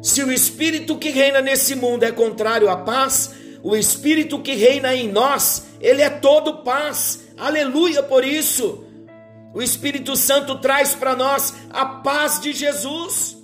Se 0.01 0.23
o 0.23 0.31
espírito 0.31 0.97
que 0.97 1.09
reina 1.09 1.41
nesse 1.41 1.75
mundo 1.75 2.03
é 2.03 2.11
contrário 2.13 2.69
à 2.69 2.77
paz, 2.77 3.35
o 3.61 3.75
espírito 3.75 4.39
que 4.39 4.55
reina 4.55 4.95
em 4.95 5.11
nós, 5.11 5.65
ele 5.81 6.01
é 6.01 6.09
todo 6.09 6.63
paz. 6.63 7.25
Aleluia 7.37 8.01
por 8.01 8.23
isso. 8.23 8.85
O 9.53 9.61
Espírito 9.61 10.15
Santo 10.15 10.59
traz 10.59 10.95
para 10.95 11.17
nós 11.17 11.53
a 11.69 11.85
paz 11.85 12.39
de 12.39 12.53
Jesus. 12.53 13.34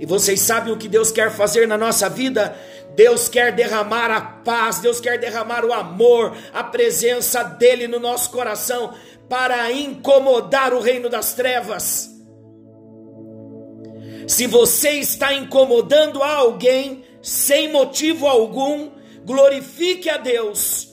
E 0.00 0.06
vocês 0.06 0.40
sabem 0.40 0.72
o 0.72 0.78
que 0.78 0.88
Deus 0.88 1.12
quer 1.12 1.30
fazer 1.30 1.68
na 1.68 1.76
nossa 1.76 2.08
vida? 2.08 2.56
Deus 2.96 3.28
quer 3.28 3.54
derramar 3.54 4.10
a 4.10 4.20
paz, 4.22 4.78
Deus 4.78 4.98
quer 4.98 5.18
derramar 5.18 5.62
o 5.62 5.74
amor, 5.74 6.34
a 6.54 6.64
presença 6.64 7.42
dele 7.42 7.86
no 7.86 8.00
nosso 8.00 8.30
coração 8.30 8.94
para 9.28 9.70
incomodar 9.70 10.72
o 10.72 10.80
reino 10.80 11.10
das 11.10 11.34
trevas. 11.34 12.08
Se 14.26 14.46
você 14.46 14.92
está 14.92 15.34
incomodando 15.34 16.22
alguém 16.22 17.04
sem 17.20 17.70
motivo 17.70 18.26
algum, 18.26 18.90
glorifique 19.26 20.08
a 20.08 20.16
Deus. 20.16 20.88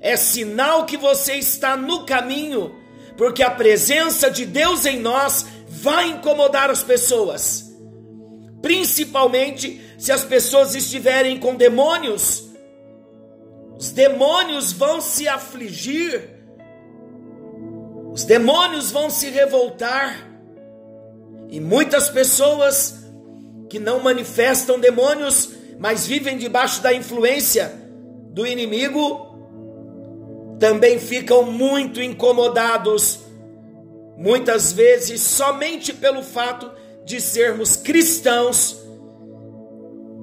É 0.00 0.16
sinal 0.16 0.86
que 0.86 0.96
você 0.96 1.34
está 1.34 1.76
no 1.76 2.06
caminho, 2.06 2.76
porque 3.16 3.42
a 3.42 3.50
presença 3.50 4.30
de 4.30 4.46
Deus 4.46 4.86
em 4.86 5.00
nós 5.00 5.46
vai 5.66 6.10
incomodar 6.10 6.70
as 6.70 6.84
pessoas. 6.84 7.73
Principalmente 8.64 9.78
se 9.98 10.10
as 10.10 10.24
pessoas 10.24 10.74
estiverem 10.74 11.38
com 11.38 11.54
demônios, 11.54 12.48
os 13.76 13.90
demônios 13.90 14.72
vão 14.72 15.02
se 15.02 15.28
afligir. 15.28 16.30
Os 18.10 18.24
demônios 18.24 18.90
vão 18.90 19.10
se 19.10 19.28
revoltar. 19.28 20.30
E 21.50 21.60
muitas 21.60 22.08
pessoas 22.08 23.04
que 23.68 23.78
não 23.78 24.00
manifestam 24.00 24.80
demônios, 24.80 25.50
mas 25.78 26.06
vivem 26.06 26.38
debaixo 26.38 26.80
da 26.80 26.94
influência 26.94 27.70
do 28.30 28.46
inimigo, 28.46 29.36
também 30.58 30.98
ficam 30.98 31.42
muito 31.42 32.00
incomodados, 32.00 33.20
muitas 34.16 34.72
vezes 34.72 35.20
somente 35.20 35.92
pelo 35.92 36.22
fato 36.22 36.70
de 37.04 37.20
sermos 37.20 37.76
cristãos 37.76 38.84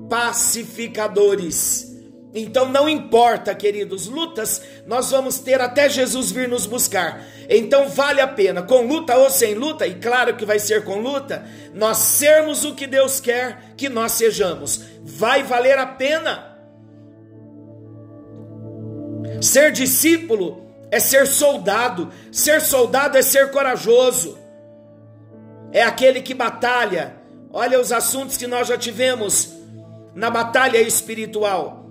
pacificadores. 0.09 1.89
Então 2.33 2.69
não 2.69 2.87
importa, 2.87 3.53
queridos, 3.53 4.07
lutas 4.07 4.61
nós 4.87 5.11
vamos 5.11 5.39
ter 5.39 5.59
até 5.59 5.89
Jesus 5.89 6.31
vir 6.31 6.47
nos 6.47 6.65
buscar. 6.65 7.25
Então 7.49 7.89
vale 7.89 8.21
a 8.21 8.27
pena, 8.27 8.61
com 8.61 8.85
luta 8.85 9.17
ou 9.17 9.29
sem 9.29 9.53
luta, 9.53 9.85
e 9.85 9.95
claro 9.95 10.35
que 10.35 10.45
vai 10.45 10.59
ser 10.59 10.85
com 10.85 10.99
luta, 10.99 11.45
nós 11.73 11.97
sermos 11.97 12.63
o 12.63 12.73
que 12.73 12.87
Deus 12.87 13.19
quer 13.19 13.73
que 13.75 13.89
nós 13.89 14.13
sejamos. 14.13 14.81
Vai 15.03 15.43
valer 15.43 15.77
a 15.77 15.85
pena. 15.85 16.51
Ser 19.41 19.71
discípulo 19.71 20.61
é 20.89 20.99
ser 20.99 21.27
soldado, 21.27 22.09
ser 22.31 22.61
soldado 22.61 23.17
é 23.17 23.21
ser 23.21 23.51
corajoso, 23.51 24.37
é 25.71 25.83
aquele 25.83 26.21
que 26.21 26.33
batalha. 26.33 27.17
Olha 27.51 27.79
os 27.79 27.91
assuntos 27.91 28.37
que 28.37 28.47
nós 28.47 28.67
já 28.67 28.77
tivemos 28.77 29.53
na 30.15 30.29
batalha 30.29 30.79
espiritual 30.79 31.81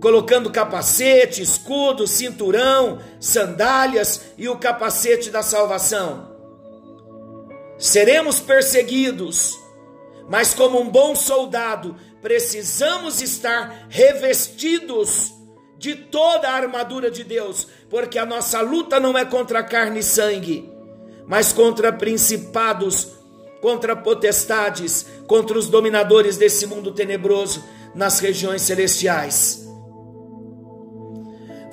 colocando 0.00 0.50
capacete, 0.50 1.42
escudo, 1.42 2.06
cinturão, 2.06 2.98
sandálias 3.20 4.32
e 4.36 4.48
o 4.48 4.56
capacete 4.56 5.30
da 5.30 5.42
salvação. 5.42 6.36
Seremos 7.78 8.40
perseguidos, 8.40 9.58
mas 10.28 10.54
como 10.54 10.80
um 10.80 10.88
bom 10.88 11.14
soldado, 11.14 11.96
precisamos 12.20 13.20
estar 13.20 13.86
revestidos 13.88 15.32
de 15.76 15.94
toda 15.94 16.48
a 16.48 16.54
armadura 16.54 17.10
de 17.10 17.22
Deus, 17.22 17.66
porque 17.88 18.18
a 18.18 18.26
nossa 18.26 18.60
luta 18.60 18.98
não 18.98 19.16
é 19.16 19.24
contra 19.24 19.62
carne 19.62 20.00
e 20.00 20.02
sangue, 20.02 20.68
mas 21.28 21.52
contra 21.52 21.92
principados, 21.92 23.08
contra 23.60 23.94
potestades, 23.94 25.06
contra 25.26 25.58
os 25.58 25.68
dominadores 25.68 26.36
desse 26.36 26.66
mundo 26.66 26.90
tenebroso 26.92 27.62
nas 27.94 28.18
regiões 28.18 28.62
celestiais. 28.62 29.68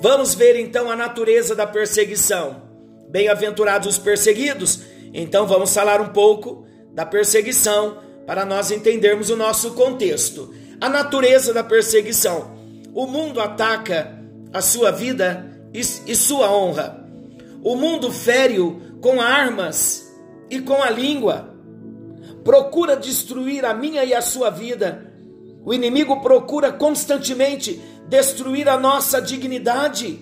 Vamos 0.00 0.34
ver 0.34 0.60
então 0.60 0.90
a 0.90 0.96
natureza 0.96 1.54
da 1.54 1.66
perseguição. 1.66 2.62
Bem-aventurados 3.08 3.88
os 3.88 3.98
perseguidos. 3.98 4.80
Então 5.14 5.46
vamos 5.46 5.72
falar 5.72 6.00
um 6.00 6.08
pouco 6.08 6.66
da 6.92 7.06
perseguição 7.06 7.98
para 8.26 8.44
nós 8.44 8.70
entendermos 8.70 9.30
o 9.30 9.36
nosso 9.36 9.72
contexto. 9.72 10.52
A 10.80 10.88
natureza 10.88 11.54
da 11.54 11.64
perseguição. 11.64 12.54
O 12.92 13.06
mundo 13.06 13.40
ataca 13.40 14.20
a 14.52 14.60
sua 14.60 14.90
vida 14.90 15.50
e, 15.72 16.14
sua 16.14 16.50
honra. 16.50 17.04
O 17.62 17.74
mundo 17.74 18.12
fere-o 18.12 18.80
com 19.06 19.20
armas 19.20 20.12
e 20.50 20.60
com 20.60 20.82
a 20.82 20.90
língua. 20.90 21.54
Procura 22.42 22.96
destruir 22.96 23.64
a 23.64 23.72
minha 23.72 24.04
e 24.04 24.12
a 24.12 24.20
sua 24.20 24.50
vida. 24.50 25.14
O 25.64 25.72
inimigo 25.72 26.20
procura 26.20 26.72
constantemente 26.72 27.80
destruir 28.08 28.68
a 28.68 28.76
nossa 28.76 29.22
dignidade. 29.22 30.18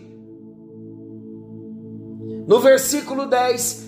No 2.47 2.61
versículo 2.61 3.25
10, 3.25 3.87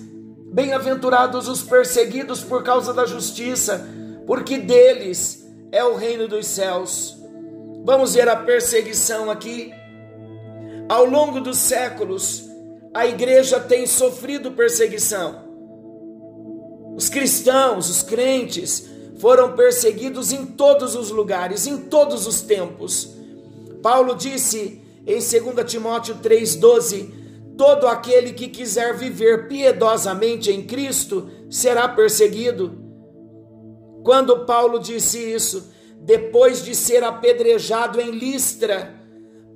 bem-aventurados 0.54 1.46
os 1.46 1.62
perseguidos 1.62 2.42
por 2.42 2.62
causa 2.62 2.94
da 2.94 3.04
justiça, 3.04 3.86
porque 4.26 4.56
deles 4.56 5.46
é 5.70 5.84
o 5.84 5.94
reino 5.94 6.26
dos 6.26 6.46
céus. 6.46 7.14
Vamos 7.84 8.14
ver 8.14 8.30
a 8.30 8.36
perseguição 8.36 9.30
aqui. 9.30 9.74
Ao 10.88 11.04
longo 11.04 11.38
dos 11.38 11.58
séculos, 11.58 12.48
a 12.96 13.06
igreja 13.06 13.60
tem 13.60 13.86
sofrido 13.86 14.52
perseguição. 14.52 15.44
Os 16.96 17.10
cristãos, 17.10 17.90
os 17.90 18.02
crentes, 18.02 18.88
foram 19.18 19.52
perseguidos 19.52 20.32
em 20.32 20.46
todos 20.46 20.94
os 20.94 21.10
lugares, 21.10 21.66
em 21.66 21.76
todos 21.76 22.26
os 22.26 22.40
tempos. 22.40 23.14
Paulo 23.82 24.14
disse 24.14 24.80
em 25.06 25.18
2 25.18 25.70
Timóteo 25.70 26.14
3,12: 26.22 27.10
Todo 27.58 27.86
aquele 27.86 28.32
que 28.32 28.48
quiser 28.48 28.96
viver 28.96 29.46
piedosamente 29.46 30.50
em 30.50 30.62
Cristo 30.62 31.28
será 31.50 31.86
perseguido. 31.86 32.78
Quando 34.02 34.46
Paulo 34.46 34.78
disse 34.78 35.18
isso, 35.18 35.70
depois 36.00 36.64
de 36.64 36.74
ser 36.74 37.04
apedrejado 37.04 38.00
em 38.00 38.10
Listra, 38.10 38.94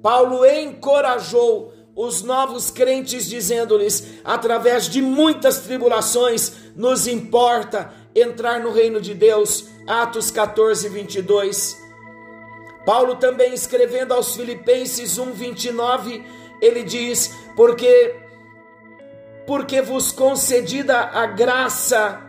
Paulo 0.03 0.45
encorajou 0.45 1.80
os 2.01 2.23
novos 2.23 2.71
crentes, 2.71 3.29
dizendo-lhes: 3.29 4.21
através 4.25 4.89
de 4.89 5.03
muitas 5.03 5.59
tribulações, 5.59 6.53
nos 6.75 7.07
importa 7.07 7.93
entrar 8.15 8.61
no 8.61 8.73
reino 8.73 9.01
de 9.01 9.13
Deus. 9.13 9.69
Atos 9.87 10.31
14, 10.31 10.89
22. 10.89 11.79
Paulo 12.87 13.17
também 13.17 13.53
escrevendo 13.53 14.15
aos 14.15 14.35
Filipenses 14.35 15.19
1, 15.19 15.33
29, 15.33 16.25
ele 16.63 16.83
diz: 16.83 17.35
porque 17.55 18.17
porque 19.47 19.83
vos 19.83 20.11
concedida 20.11 20.97
a 20.97 21.27
graça 21.27 22.21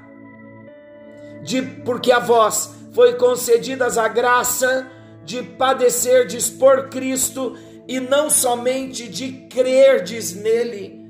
de 1.44 1.62
porque 1.62 2.12
a 2.12 2.20
vós 2.20 2.72
foi 2.94 3.14
concedidas 3.14 3.98
a 3.98 4.08
graça 4.10 4.88
de 5.24 5.42
padecerdes 5.44 6.50
por 6.50 6.90
Cristo 6.90 7.56
e 7.92 8.00
não 8.00 8.30
somente 8.30 9.10
de 9.10 9.34
crerdes 9.50 10.34
nele. 10.34 11.06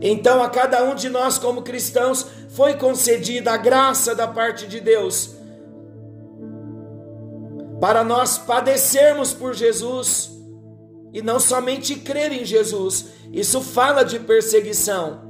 Então, 0.00 0.42
a 0.42 0.48
cada 0.48 0.82
um 0.84 0.94
de 0.94 1.10
nós, 1.10 1.38
como 1.38 1.60
cristãos, 1.60 2.26
foi 2.48 2.78
concedida 2.78 3.52
a 3.52 3.58
graça 3.58 4.14
da 4.14 4.26
parte 4.26 4.66
de 4.66 4.80
Deus 4.80 5.34
para 7.78 8.02
nós 8.02 8.38
padecermos 8.38 9.34
por 9.34 9.52
Jesus 9.52 10.30
e 11.12 11.20
não 11.20 11.38
somente 11.38 11.94
crer 11.94 12.32
em 12.32 12.44
Jesus. 12.44 13.08
Isso 13.30 13.60
fala 13.60 14.02
de 14.02 14.18
perseguição. 14.18 15.28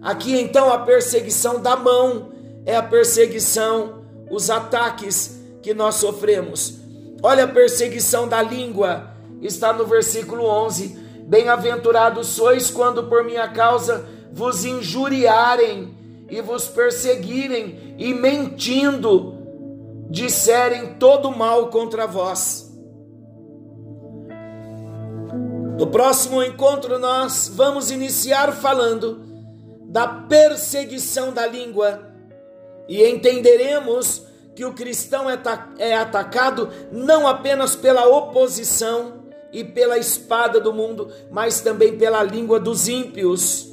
Aqui 0.00 0.34
então 0.34 0.72
a 0.72 0.78
perseguição 0.78 1.60
da 1.60 1.76
mão 1.76 2.32
é 2.64 2.74
a 2.74 2.82
perseguição, 2.82 4.02
os 4.30 4.48
ataques 4.48 5.38
que 5.62 5.74
nós 5.74 5.96
sofremos. 5.96 6.80
Olha 7.22 7.44
a 7.44 7.48
perseguição 7.48 8.26
da 8.26 8.40
língua, 8.40 9.11
está 9.42 9.72
no 9.72 9.84
versículo 9.84 10.44
11. 10.44 10.88
Bem-aventurados 11.26 12.28
sois 12.28 12.70
quando 12.70 13.04
por 13.04 13.24
minha 13.24 13.48
causa 13.48 14.06
vos 14.32 14.64
injuriarem 14.64 15.94
e 16.30 16.40
vos 16.40 16.66
perseguirem 16.66 17.94
e 17.98 18.14
mentindo 18.14 19.34
disserem 20.08 20.94
todo 20.94 21.30
mal 21.30 21.68
contra 21.68 22.06
vós. 22.06 22.70
No 25.78 25.86
próximo 25.86 26.42
encontro, 26.42 26.98
nós 26.98 27.50
vamos 27.54 27.90
iniciar 27.90 28.52
falando 28.52 29.22
da 29.86 30.06
perseguição 30.06 31.32
da 31.32 31.46
língua 31.46 32.12
e 32.88 33.04
entenderemos 33.04 34.22
que 34.54 34.64
o 34.64 34.74
cristão 34.74 35.28
é, 35.30 35.38
é 35.78 35.94
atacado 35.94 36.68
não 36.90 37.26
apenas 37.26 37.74
pela 37.74 38.06
oposição 38.06 39.21
e 39.52 39.62
pela 39.62 39.98
espada 39.98 40.58
do 40.58 40.72
mundo, 40.72 41.08
mas 41.30 41.60
também 41.60 41.96
pela 41.98 42.22
língua 42.22 42.58
dos 42.58 42.88
ímpios. 42.88 43.70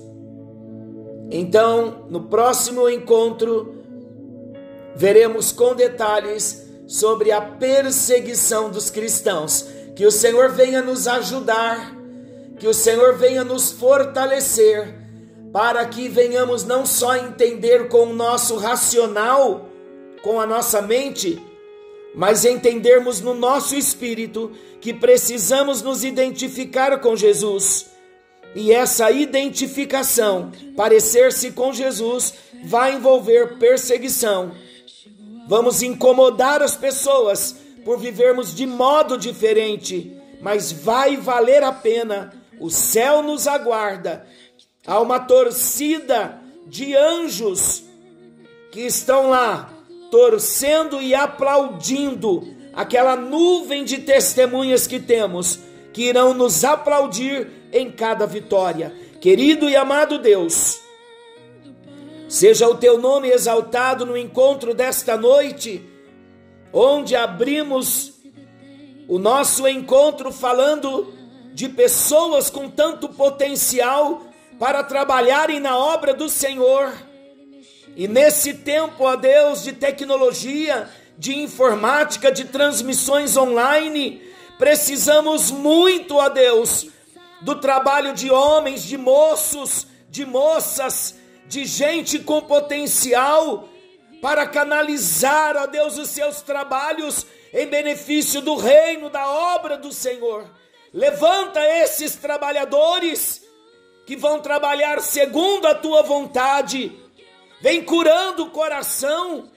Então, 1.31 2.05
no 2.09 2.23
próximo 2.23 2.89
encontro, 2.89 3.75
veremos 4.95 5.51
com 5.51 5.75
detalhes 5.75 6.67
sobre 6.87 7.31
a 7.31 7.39
perseguição 7.39 8.69
dos 8.69 8.89
cristãos. 8.89 9.67
Que 9.95 10.05
o 10.05 10.11
Senhor 10.11 10.49
venha 10.49 10.81
nos 10.81 11.07
ajudar, 11.07 11.95
que 12.57 12.67
o 12.67 12.73
Senhor 12.73 13.15
venha 13.15 13.43
nos 13.43 13.71
fortalecer, 13.71 14.95
para 15.53 15.85
que 15.85 16.07
venhamos 16.09 16.63
não 16.63 16.85
só 16.85 17.15
entender 17.15 17.89
com 17.89 18.07
o 18.07 18.13
nosso 18.13 18.57
racional, 18.57 19.67
com 20.21 20.39
a 20.39 20.45
nossa 20.45 20.81
mente, 20.81 21.41
mas 22.15 22.45
entendermos 22.45 23.21
no 23.21 23.33
nosso 23.33 23.75
espírito 23.75 24.51
que 24.81 24.93
precisamos 24.93 25.81
nos 25.81 26.03
identificar 26.03 26.99
com 26.99 27.15
Jesus. 27.15 27.87
E 28.55 28.71
essa 28.71 29.11
identificação, 29.11 30.51
parecer-se 30.75 31.51
com 31.51 31.71
Jesus, 31.71 32.33
vai 32.63 32.95
envolver 32.95 33.57
perseguição 33.59 34.53
Vamos 35.49 35.81
incomodar 35.81 36.61
as 36.61 36.77
pessoas 36.77 37.55
por 37.83 37.97
vivermos 37.97 38.53
de 38.53 38.67
modo 38.67 39.17
diferente, 39.17 40.15
mas 40.39 40.71
vai 40.71 41.17
valer 41.17 41.63
a 41.63 41.71
pena. 41.71 42.31
O 42.59 42.69
céu 42.69 43.23
nos 43.23 43.47
aguarda. 43.47 44.27
Há 44.85 44.99
uma 44.99 45.19
torcida 45.19 46.39
de 46.67 46.95
anjos 46.95 47.83
que 48.71 48.81
estão 48.81 49.31
lá 49.31 49.73
torcendo 50.11 51.01
e 51.01 51.13
aplaudindo 51.13 52.47
aquela 52.73 53.15
nuvem 53.15 53.83
de 53.83 53.99
testemunhas 53.99 54.87
que 54.87 54.99
temos, 54.99 55.59
que 55.93 56.03
irão 56.03 56.33
nos 56.33 56.63
aplaudir 56.63 57.49
em 57.71 57.91
cada 57.91 58.25
vitória. 58.25 58.93
Querido 59.19 59.69
e 59.69 59.75
amado 59.75 60.17
Deus, 60.17 60.81
Seja 62.29 62.67
o 62.67 62.75
teu 62.75 62.99
nome 62.99 63.27
exaltado 63.27 64.05
no 64.05 64.15
encontro 64.15 64.75
desta 64.75 65.17
noite, 65.17 65.83
onde 66.71 67.15
abrimos 67.15 68.13
o 69.07 69.17
nosso 69.17 69.67
encontro 69.67 70.31
falando 70.31 71.11
de 71.55 71.67
pessoas 71.67 72.47
com 72.51 72.69
tanto 72.69 73.09
potencial 73.09 74.21
para 74.59 74.83
trabalharem 74.83 75.59
na 75.59 75.75
obra 75.75 76.13
do 76.13 76.29
Senhor. 76.29 76.93
E 77.99 78.07
nesse 78.07 78.53
tempo, 78.53 79.03
ó 79.03 79.17
Deus, 79.17 79.61
de 79.61 79.73
tecnologia, 79.73 80.89
de 81.17 81.37
informática, 81.37 82.31
de 82.31 82.45
transmissões 82.45 83.35
online, 83.35 84.21
precisamos 84.57 85.51
muito, 85.51 86.15
ó 86.15 86.29
Deus, 86.29 86.87
do 87.41 87.55
trabalho 87.55 88.13
de 88.13 88.31
homens, 88.31 88.83
de 88.83 88.97
moços, 88.97 89.85
de 90.09 90.25
moças, 90.25 91.15
de 91.45 91.65
gente 91.65 92.19
com 92.19 92.39
potencial 92.39 93.67
para 94.21 94.47
canalizar, 94.47 95.57
ó 95.57 95.67
Deus, 95.67 95.97
os 95.97 96.09
seus 96.09 96.41
trabalhos 96.41 97.25
em 97.51 97.67
benefício 97.67 98.39
do 98.39 98.55
reino, 98.55 99.09
da 99.09 99.29
obra 99.29 99.77
do 99.77 99.91
Senhor. 99.91 100.49
Levanta 100.93 101.59
esses 101.83 102.15
trabalhadores 102.15 103.43
que 104.05 104.15
vão 104.15 104.39
trabalhar 104.39 105.01
segundo 105.01 105.67
a 105.67 105.75
tua 105.75 106.01
vontade. 106.01 106.97
Vem 107.61 107.83
curando 107.83 108.43
o 108.43 108.51
coração 108.51 109.49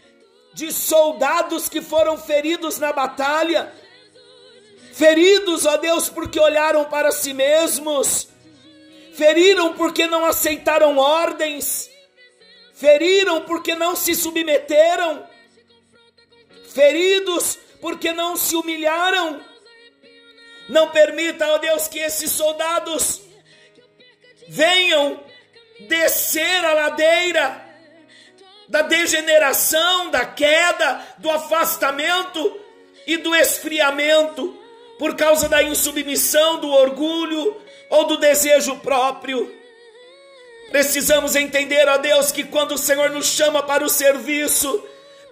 de 0.55 0.73
soldados 0.73 1.69
que 1.69 1.81
foram 1.81 2.19
feridos 2.19 2.79
na 2.79 2.93
batalha. 2.93 3.73
Feridos, 4.93 5.65
ó 5.67 5.77
Deus, 5.77 6.09
porque 6.09 6.39
olharam 6.39 6.85
para 6.85 7.13
si 7.13 7.33
mesmos 7.33 8.29
feriram 9.13 9.75
porque 9.75 10.07
não 10.07 10.25
aceitaram 10.25 10.97
ordens, 10.97 11.91
feriram 12.75 13.43
porque 13.43 13.75
não 13.75 13.95
se 13.95 14.15
submeteram, 14.15 15.27
feridos 16.69 17.59
porque 17.81 18.13
não 18.13 18.37
se 18.37 18.57
humilharam. 18.57 19.41
Não 20.69 20.91
permita, 20.91 21.47
ó 21.49 21.59
Deus, 21.59 21.89
que 21.89 21.99
esses 21.99 22.31
soldados 22.31 23.21
venham 24.49 25.23
descer 25.89 26.65
a 26.65 26.73
ladeira 26.73 27.72
da 28.69 28.83
degeneração, 28.83 30.11
da 30.11 30.25
queda, 30.25 31.01
do 31.19 31.31
afastamento 31.31 32.61
e 33.07 33.17
do 33.17 33.35
esfriamento 33.35 34.59
por 34.99 35.17
causa 35.17 35.49
da 35.49 35.63
insubmissão, 35.63 36.61
do 36.61 36.69
orgulho, 36.69 37.61
ou 37.91 38.07
do 38.07 38.17
desejo 38.17 38.77
próprio. 38.77 39.53
Precisamos 40.71 41.37
entender, 41.37 41.87
ó 41.89 41.99
Deus, 41.99 42.33
que 42.33 42.45
quando 42.45 42.73
o 42.73 42.79
Senhor 42.79 43.11
nos 43.11 43.27
chama 43.27 43.63
para 43.63 43.85
o 43.85 43.91
serviço, 43.91 44.83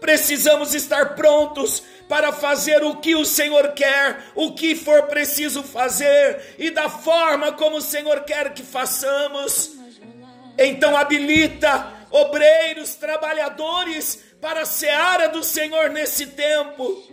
precisamos 0.01 0.75
estar 0.75 1.15
prontos 1.15 1.83
para 2.09 2.33
fazer 2.33 2.83
o 2.83 2.97
que 2.97 3.15
o 3.15 3.25
Senhor 3.25 3.73
quer, 3.73 4.25
o 4.35 4.53
que 4.53 4.75
for 4.75 5.05
preciso 5.05 5.63
fazer 5.63 6.57
e 6.59 6.71
da 6.71 6.91
forma 6.91 7.53
como 7.53 7.77
o 7.77 7.83
Senhor 7.83 8.25
quer 8.25 8.53
que 8.53 8.63
façamos. 8.63 9.71
Então 10.59 10.97
habilita 10.97 12.00
obreiros, 12.11 12.95
trabalhadores 12.95 14.23
para 14.41 14.63
a 14.63 14.67
seara 14.67 15.29
do 15.29 15.43
Senhor 15.43 15.91
nesse 15.91 16.29
tempo 16.29 17.11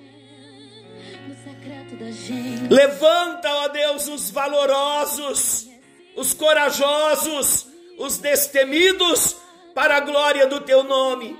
Levanta, 2.69 3.49
ó 3.49 3.67
Deus, 3.69 4.07
os 4.07 4.29
valorosos, 4.29 5.67
os 6.15 6.33
corajosos, 6.33 7.67
os 7.97 8.17
destemidos 8.17 9.35
para 9.73 9.97
a 9.97 9.99
glória 10.01 10.47
do 10.47 10.61
teu 10.61 10.83
nome. 10.83 11.37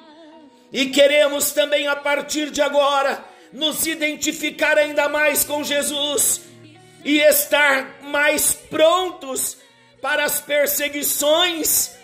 E 0.72 0.88
queremos 0.88 1.52
também 1.52 1.88
a 1.88 1.96
partir 1.96 2.50
de 2.50 2.62
agora 2.62 3.24
nos 3.52 3.86
identificar 3.86 4.78
ainda 4.78 5.08
mais 5.08 5.44
com 5.44 5.64
Jesus 5.64 6.42
e 7.04 7.20
estar 7.20 8.02
mais 8.04 8.54
prontos 8.54 9.58
para 10.02 10.26
as 10.26 10.40
perseguições. 10.42 11.97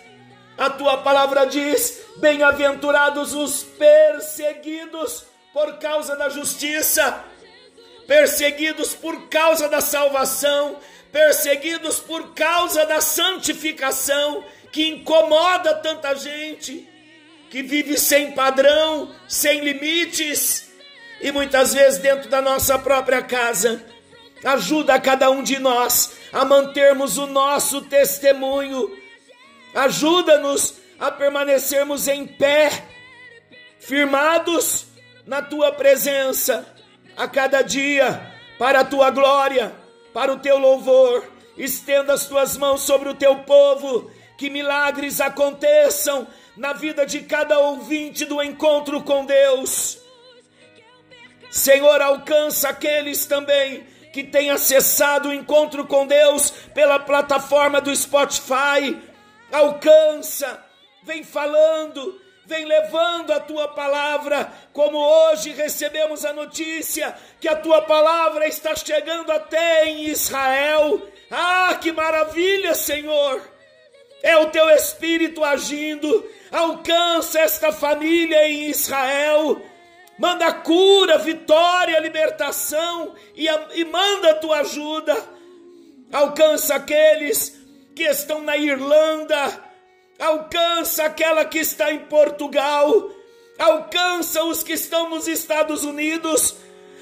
A 0.56 0.70
tua 0.70 0.98
palavra 0.98 1.46
diz: 1.46 2.02
Bem-aventurados 2.16 3.34
os 3.34 3.62
perseguidos 3.62 5.24
por 5.52 5.78
causa 5.78 6.16
da 6.16 6.28
justiça 6.28 7.24
perseguidos 8.06 8.94
por 8.94 9.28
causa 9.28 9.68
da 9.68 9.80
salvação, 9.80 10.78
perseguidos 11.12 12.00
por 12.00 12.34
causa 12.34 12.84
da 12.86 13.00
santificação 13.00 14.44
que 14.72 14.88
incomoda 14.88 15.74
tanta 15.74 16.14
gente, 16.14 16.88
que 17.50 17.62
vive 17.62 17.96
sem 17.96 18.32
padrão, 18.32 19.14
sem 19.28 19.60
limites 19.60 20.68
e 21.20 21.30
muitas 21.30 21.72
vezes 21.72 22.00
dentro 22.00 22.28
da 22.28 22.42
nossa 22.42 22.78
própria 22.78 23.22
casa. 23.22 23.84
Ajuda 24.44 25.00
cada 25.00 25.30
um 25.30 25.42
de 25.42 25.58
nós 25.58 26.12
a 26.32 26.44
mantermos 26.44 27.16
o 27.16 27.26
nosso 27.26 27.82
testemunho. 27.82 29.03
Ajuda-nos 29.74 30.74
a 30.98 31.10
permanecermos 31.10 32.06
em 32.06 32.26
pé, 32.26 32.70
firmados 33.80 34.86
na 35.26 35.42
tua 35.42 35.72
presença 35.72 36.66
a 37.16 37.26
cada 37.26 37.62
dia, 37.62 38.32
para 38.58 38.80
a 38.80 38.84
tua 38.84 39.10
glória, 39.10 39.74
para 40.12 40.32
o 40.32 40.38
teu 40.38 40.58
louvor. 40.58 41.24
Estenda 41.56 42.12
as 42.12 42.26
tuas 42.26 42.56
mãos 42.56 42.82
sobre 42.82 43.08
o 43.08 43.14
teu 43.14 43.36
povo, 43.40 44.10
que 44.38 44.50
milagres 44.50 45.20
aconteçam 45.20 46.26
na 46.56 46.72
vida 46.72 47.04
de 47.04 47.20
cada 47.22 47.58
ouvinte 47.58 48.24
do 48.24 48.42
encontro 48.42 49.02
com 49.02 49.24
Deus. 49.24 49.98
Senhor, 51.50 52.00
alcança 52.00 52.68
aqueles 52.68 53.26
também 53.26 53.86
que 54.12 54.24
têm 54.24 54.50
acessado 54.50 55.28
o 55.28 55.32
encontro 55.32 55.86
com 55.86 56.06
Deus 56.06 56.50
pela 56.72 56.98
plataforma 56.98 57.80
do 57.80 57.94
Spotify. 57.94 58.96
Alcança, 59.54 60.60
vem 61.04 61.22
falando, 61.22 62.20
vem 62.44 62.64
levando 62.64 63.32
a 63.32 63.38
tua 63.38 63.68
palavra, 63.68 64.52
como 64.72 64.98
hoje 64.98 65.52
recebemos 65.52 66.24
a 66.24 66.32
notícia 66.32 67.14
que 67.40 67.46
a 67.46 67.54
tua 67.54 67.82
palavra 67.82 68.48
está 68.48 68.74
chegando 68.74 69.30
até 69.30 69.86
em 69.86 70.06
Israel. 70.06 71.00
Ah, 71.30 71.78
que 71.80 71.92
maravilha, 71.92 72.74
Senhor! 72.74 73.48
É 74.24 74.36
o 74.38 74.50
teu 74.50 74.68
espírito 74.70 75.44
agindo, 75.44 76.28
alcança 76.50 77.38
esta 77.38 77.70
família 77.70 78.48
em 78.48 78.70
Israel. 78.70 79.62
Manda 80.18 80.52
cura, 80.52 81.16
vitória, 81.18 82.00
libertação 82.00 83.14
e, 83.36 83.46
e 83.46 83.84
manda 83.84 84.32
a 84.32 84.34
tua 84.34 84.62
ajuda. 84.62 85.16
Alcança 86.12 86.74
aqueles 86.74 87.63
que 87.94 88.02
estão 88.04 88.40
na 88.40 88.56
Irlanda, 88.56 89.62
alcança 90.18 91.04
aquela 91.04 91.44
que 91.44 91.58
está 91.58 91.92
em 91.92 92.00
Portugal, 92.00 93.10
alcança 93.58 94.42
os 94.44 94.62
que 94.62 94.72
estão 94.72 95.10
nos 95.10 95.28
Estados 95.28 95.84
Unidos, 95.84 96.56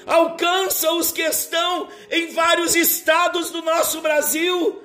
alcança 0.05 0.91
os 0.93 1.11
que 1.11 1.21
estão 1.21 1.87
em 2.11 2.27
vários 2.27 2.75
estados 2.75 3.49
do 3.49 3.61
nosso 3.61 4.01
Brasil 4.01 4.83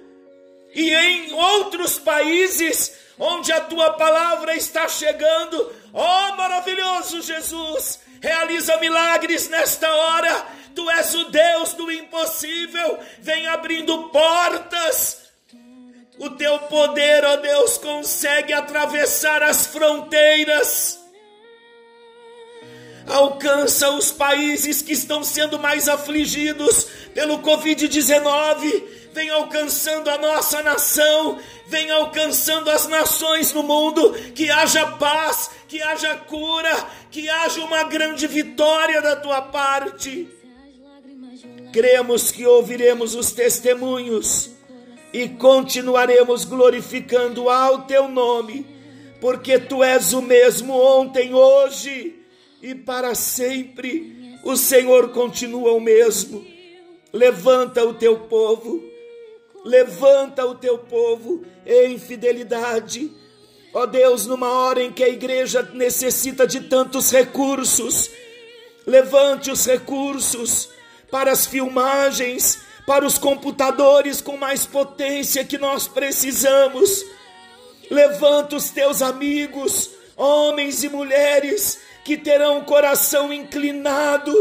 e 0.75 0.94
em 0.94 1.33
outros 1.33 1.99
países 1.99 2.97
onde 3.18 3.53
a 3.53 3.61
tua 3.61 3.94
palavra 3.94 4.57
está 4.57 4.88
chegando. 4.88 5.73
Oh, 5.92 6.37
maravilhoso 6.37 7.21
Jesus! 7.21 8.01
Realiza 8.21 8.77
milagres 8.79 9.49
nesta 9.49 9.92
hora. 9.92 10.47
Tu 10.75 10.88
és 10.90 11.14
o 11.14 11.25
Deus 11.25 11.73
do 11.75 11.90
impossível. 11.90 12.99
Vem 13.21 13.47
abrindo 13.49 14.09
portas 14.11 15.28
o 16.18 16.31
teu 16.31 16.59
poder, 16.61 17.24
ó 17.24 17.37
Deus, 17.37 17.78
consegue 17.78 18.52
atravessar 18.52 19.42
as 19.42 19.66
fronteiras. 19.66 20.98
Alcança 23.07 23.90
os 23.90 24.11
países 24.11 24.83
que 24.83 24.92
estão 24.92 25.22
sendo 25.22 25.59
mais 25.59 25.88
afligidos 25.88 26.87
pelo 27.14 27.38
Covid-19. 27.38 28.85
Vem 29.12 29.31
alcançando 29.31 30.11
a 30.11 30.18
nossa 30.18 30.62
nação, 30.62 31.38
vem 31.66 31.90
alcançando 31.90 32.68
as 32.68 32.87
nações 32.87 33.52
no 33.52 33.62
mundo. 33.62 34.12
Que 34.35 34.50
haja 34.50 34.87
paz, 34.92 35.50
que 35.68 35.81
haja 35.81 36.16
cura, 36.16 36.87
que 37.11 37.28
haja 37.28 37.61
uma 37.61 37.85
grande 37.85 38.26
vitória 38.26 39.00
da 39.00 39.16
tua 39.16 39.40
parte. 39.40 40.28
Cremos 41.72 42.31
que 42.31 42.44
ouviremos 42.46 43.14
os 43.14 43.31
testemunhos 43.31 44.58
e 45.12 45.29
continuaremos 45.29 46.44
glorificando 46.44 47.49
ao 47.49 47.83
teu 47.83 48.09
nome, 48.09 48.66
porque 49.21 49.59
tu 49.59 49.83
és 49.83 50.12
o 50.12 50.21
mesmo 50.21 50.75
ontem, 50.75 51.35
hoje 51.35 52.16
e 52.62 52.75
para 52.75 53.14
sempre. 53.14 54.38
O 54.44 54.57
Senhor 54.57 55.11
continua 55.11 55.73
o 55.73 55.81
mesmo. 55.81 56.44
Levanta 57.12 57.85
o 57.85 57.94
teu 57.94 58.18
povo, 58.21 58.83
levanta 59.64 60.47
o 60.47 60.55
teu 60.55 60.79
povo 60.79 61.42
em 61.66 61.99
fidelidade. 61.99 63.11
Ó 63.73 63.87
Deus, 63.87 64.27
numa 64.27 64.51
hora 64.51 64.83
em 64.83 64.92
que 64.92 65.03
a 65.03 65.09
igreja 65.09 65.62
necessita 65.75 66.47
de 66.47 66.61
tantos 66.61 67.11
recursos, 67.11 68.11
levante 68.87 69.51
os 69.51 69.66
recursos 69.66 70.68
para 71.11 71.33
as 71.33 71.47
filmagens, 71.47 72.61
para 72.88 73.05
os 73.05 73.18
computadores 73.18 74.22
com 74.22 74.38
mais 74.38 74.64
potência 74.64 75.44
que 75.44 75.59
nós 75.59 75.87
precisamos. 75.87 77.05
Levanta 77.90 78.57
os 78.57 78.70
teus 78.70 79.03
amigos, 79.03 79.90
homens 80.16 80.83
e 80.83 80.88
mulheres, 80.88 81.79
que 82.03 82.16
terão 82.16 82.61
o 82.61 82.64
coração 82.64 83.31
inclinado 83.31 84.33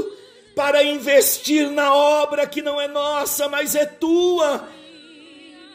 para 0.55 0.81
investir 0.81 1.69
na 1.69 1.93
obra 1.93 2.47
que 2.47 2.62
não 2.62 2.79
é 2.79 2.88
nossa, 2.88 3.49
mas 3.49 3.75
é 3.75 3.86
tua. 3.86 4.65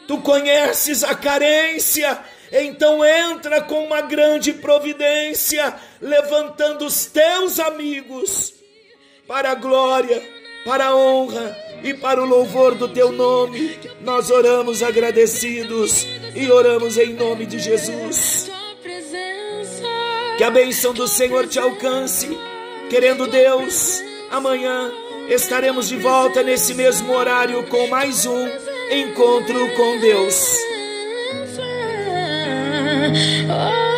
Tu 0.07 0.17
conheces 0.21 1.03
a 1.03 1.13
carência, 1.13 2.19
então 2.51 3.05
entra 3.05 3.61
com 3.61 3.85
uma 3.85 4.01
grande 4.01 4.51
providência, 4.51 5.75
levantando 6.01 6.87
os 6.87 7.05
teus 7.05 7.59
amigos 7.59 8.51
para 9.27 9.51
a 9.51 9.55
glória, 9.55 10.32
para 10.65 10.87
a 10.87 10.95
honra 10.95 11.57
e 11.83 11.93
para 11.93 12.21
o 12.21 12.25
louvor 12.25 12.75
do 12.75 12.87
teu 12.87 13.11
nome. 13.11 13.77
Nós 14.01 14.31
oramos 14.31 14.81
agradecidos 14.81 16.07
e 16.35 16.49
oramos 16.49 16.97
em 16.97 17.13
nome 17.13 17.45
de 17.45 17.59
Jesus. 17.59 18.49
Que 20.37 20.43
a 20.43 20.49
bênção 20.49 20.93
do 20.93 21.07
Senhor 21.07 21.47
te 21.47 21.59
alcance. 21.59 22.37
Querendo 22.89 23.27
Deus, 23.27 24.01
amanhã 24.31 24.91
estaremos 25.29 25.89
de 25.89 25.97
volta 25.97 26.41
nesse 26.43 26.73
mesmo 26.73 27.13
horário 27.13 27.63
com 27.67 27.87
mais 27.87 28.25
um 28.25 28.47
encontro 28.91 29.75
com 29.75 29.99
Deus. 29.99 30.57
Oh, 33.49 33.92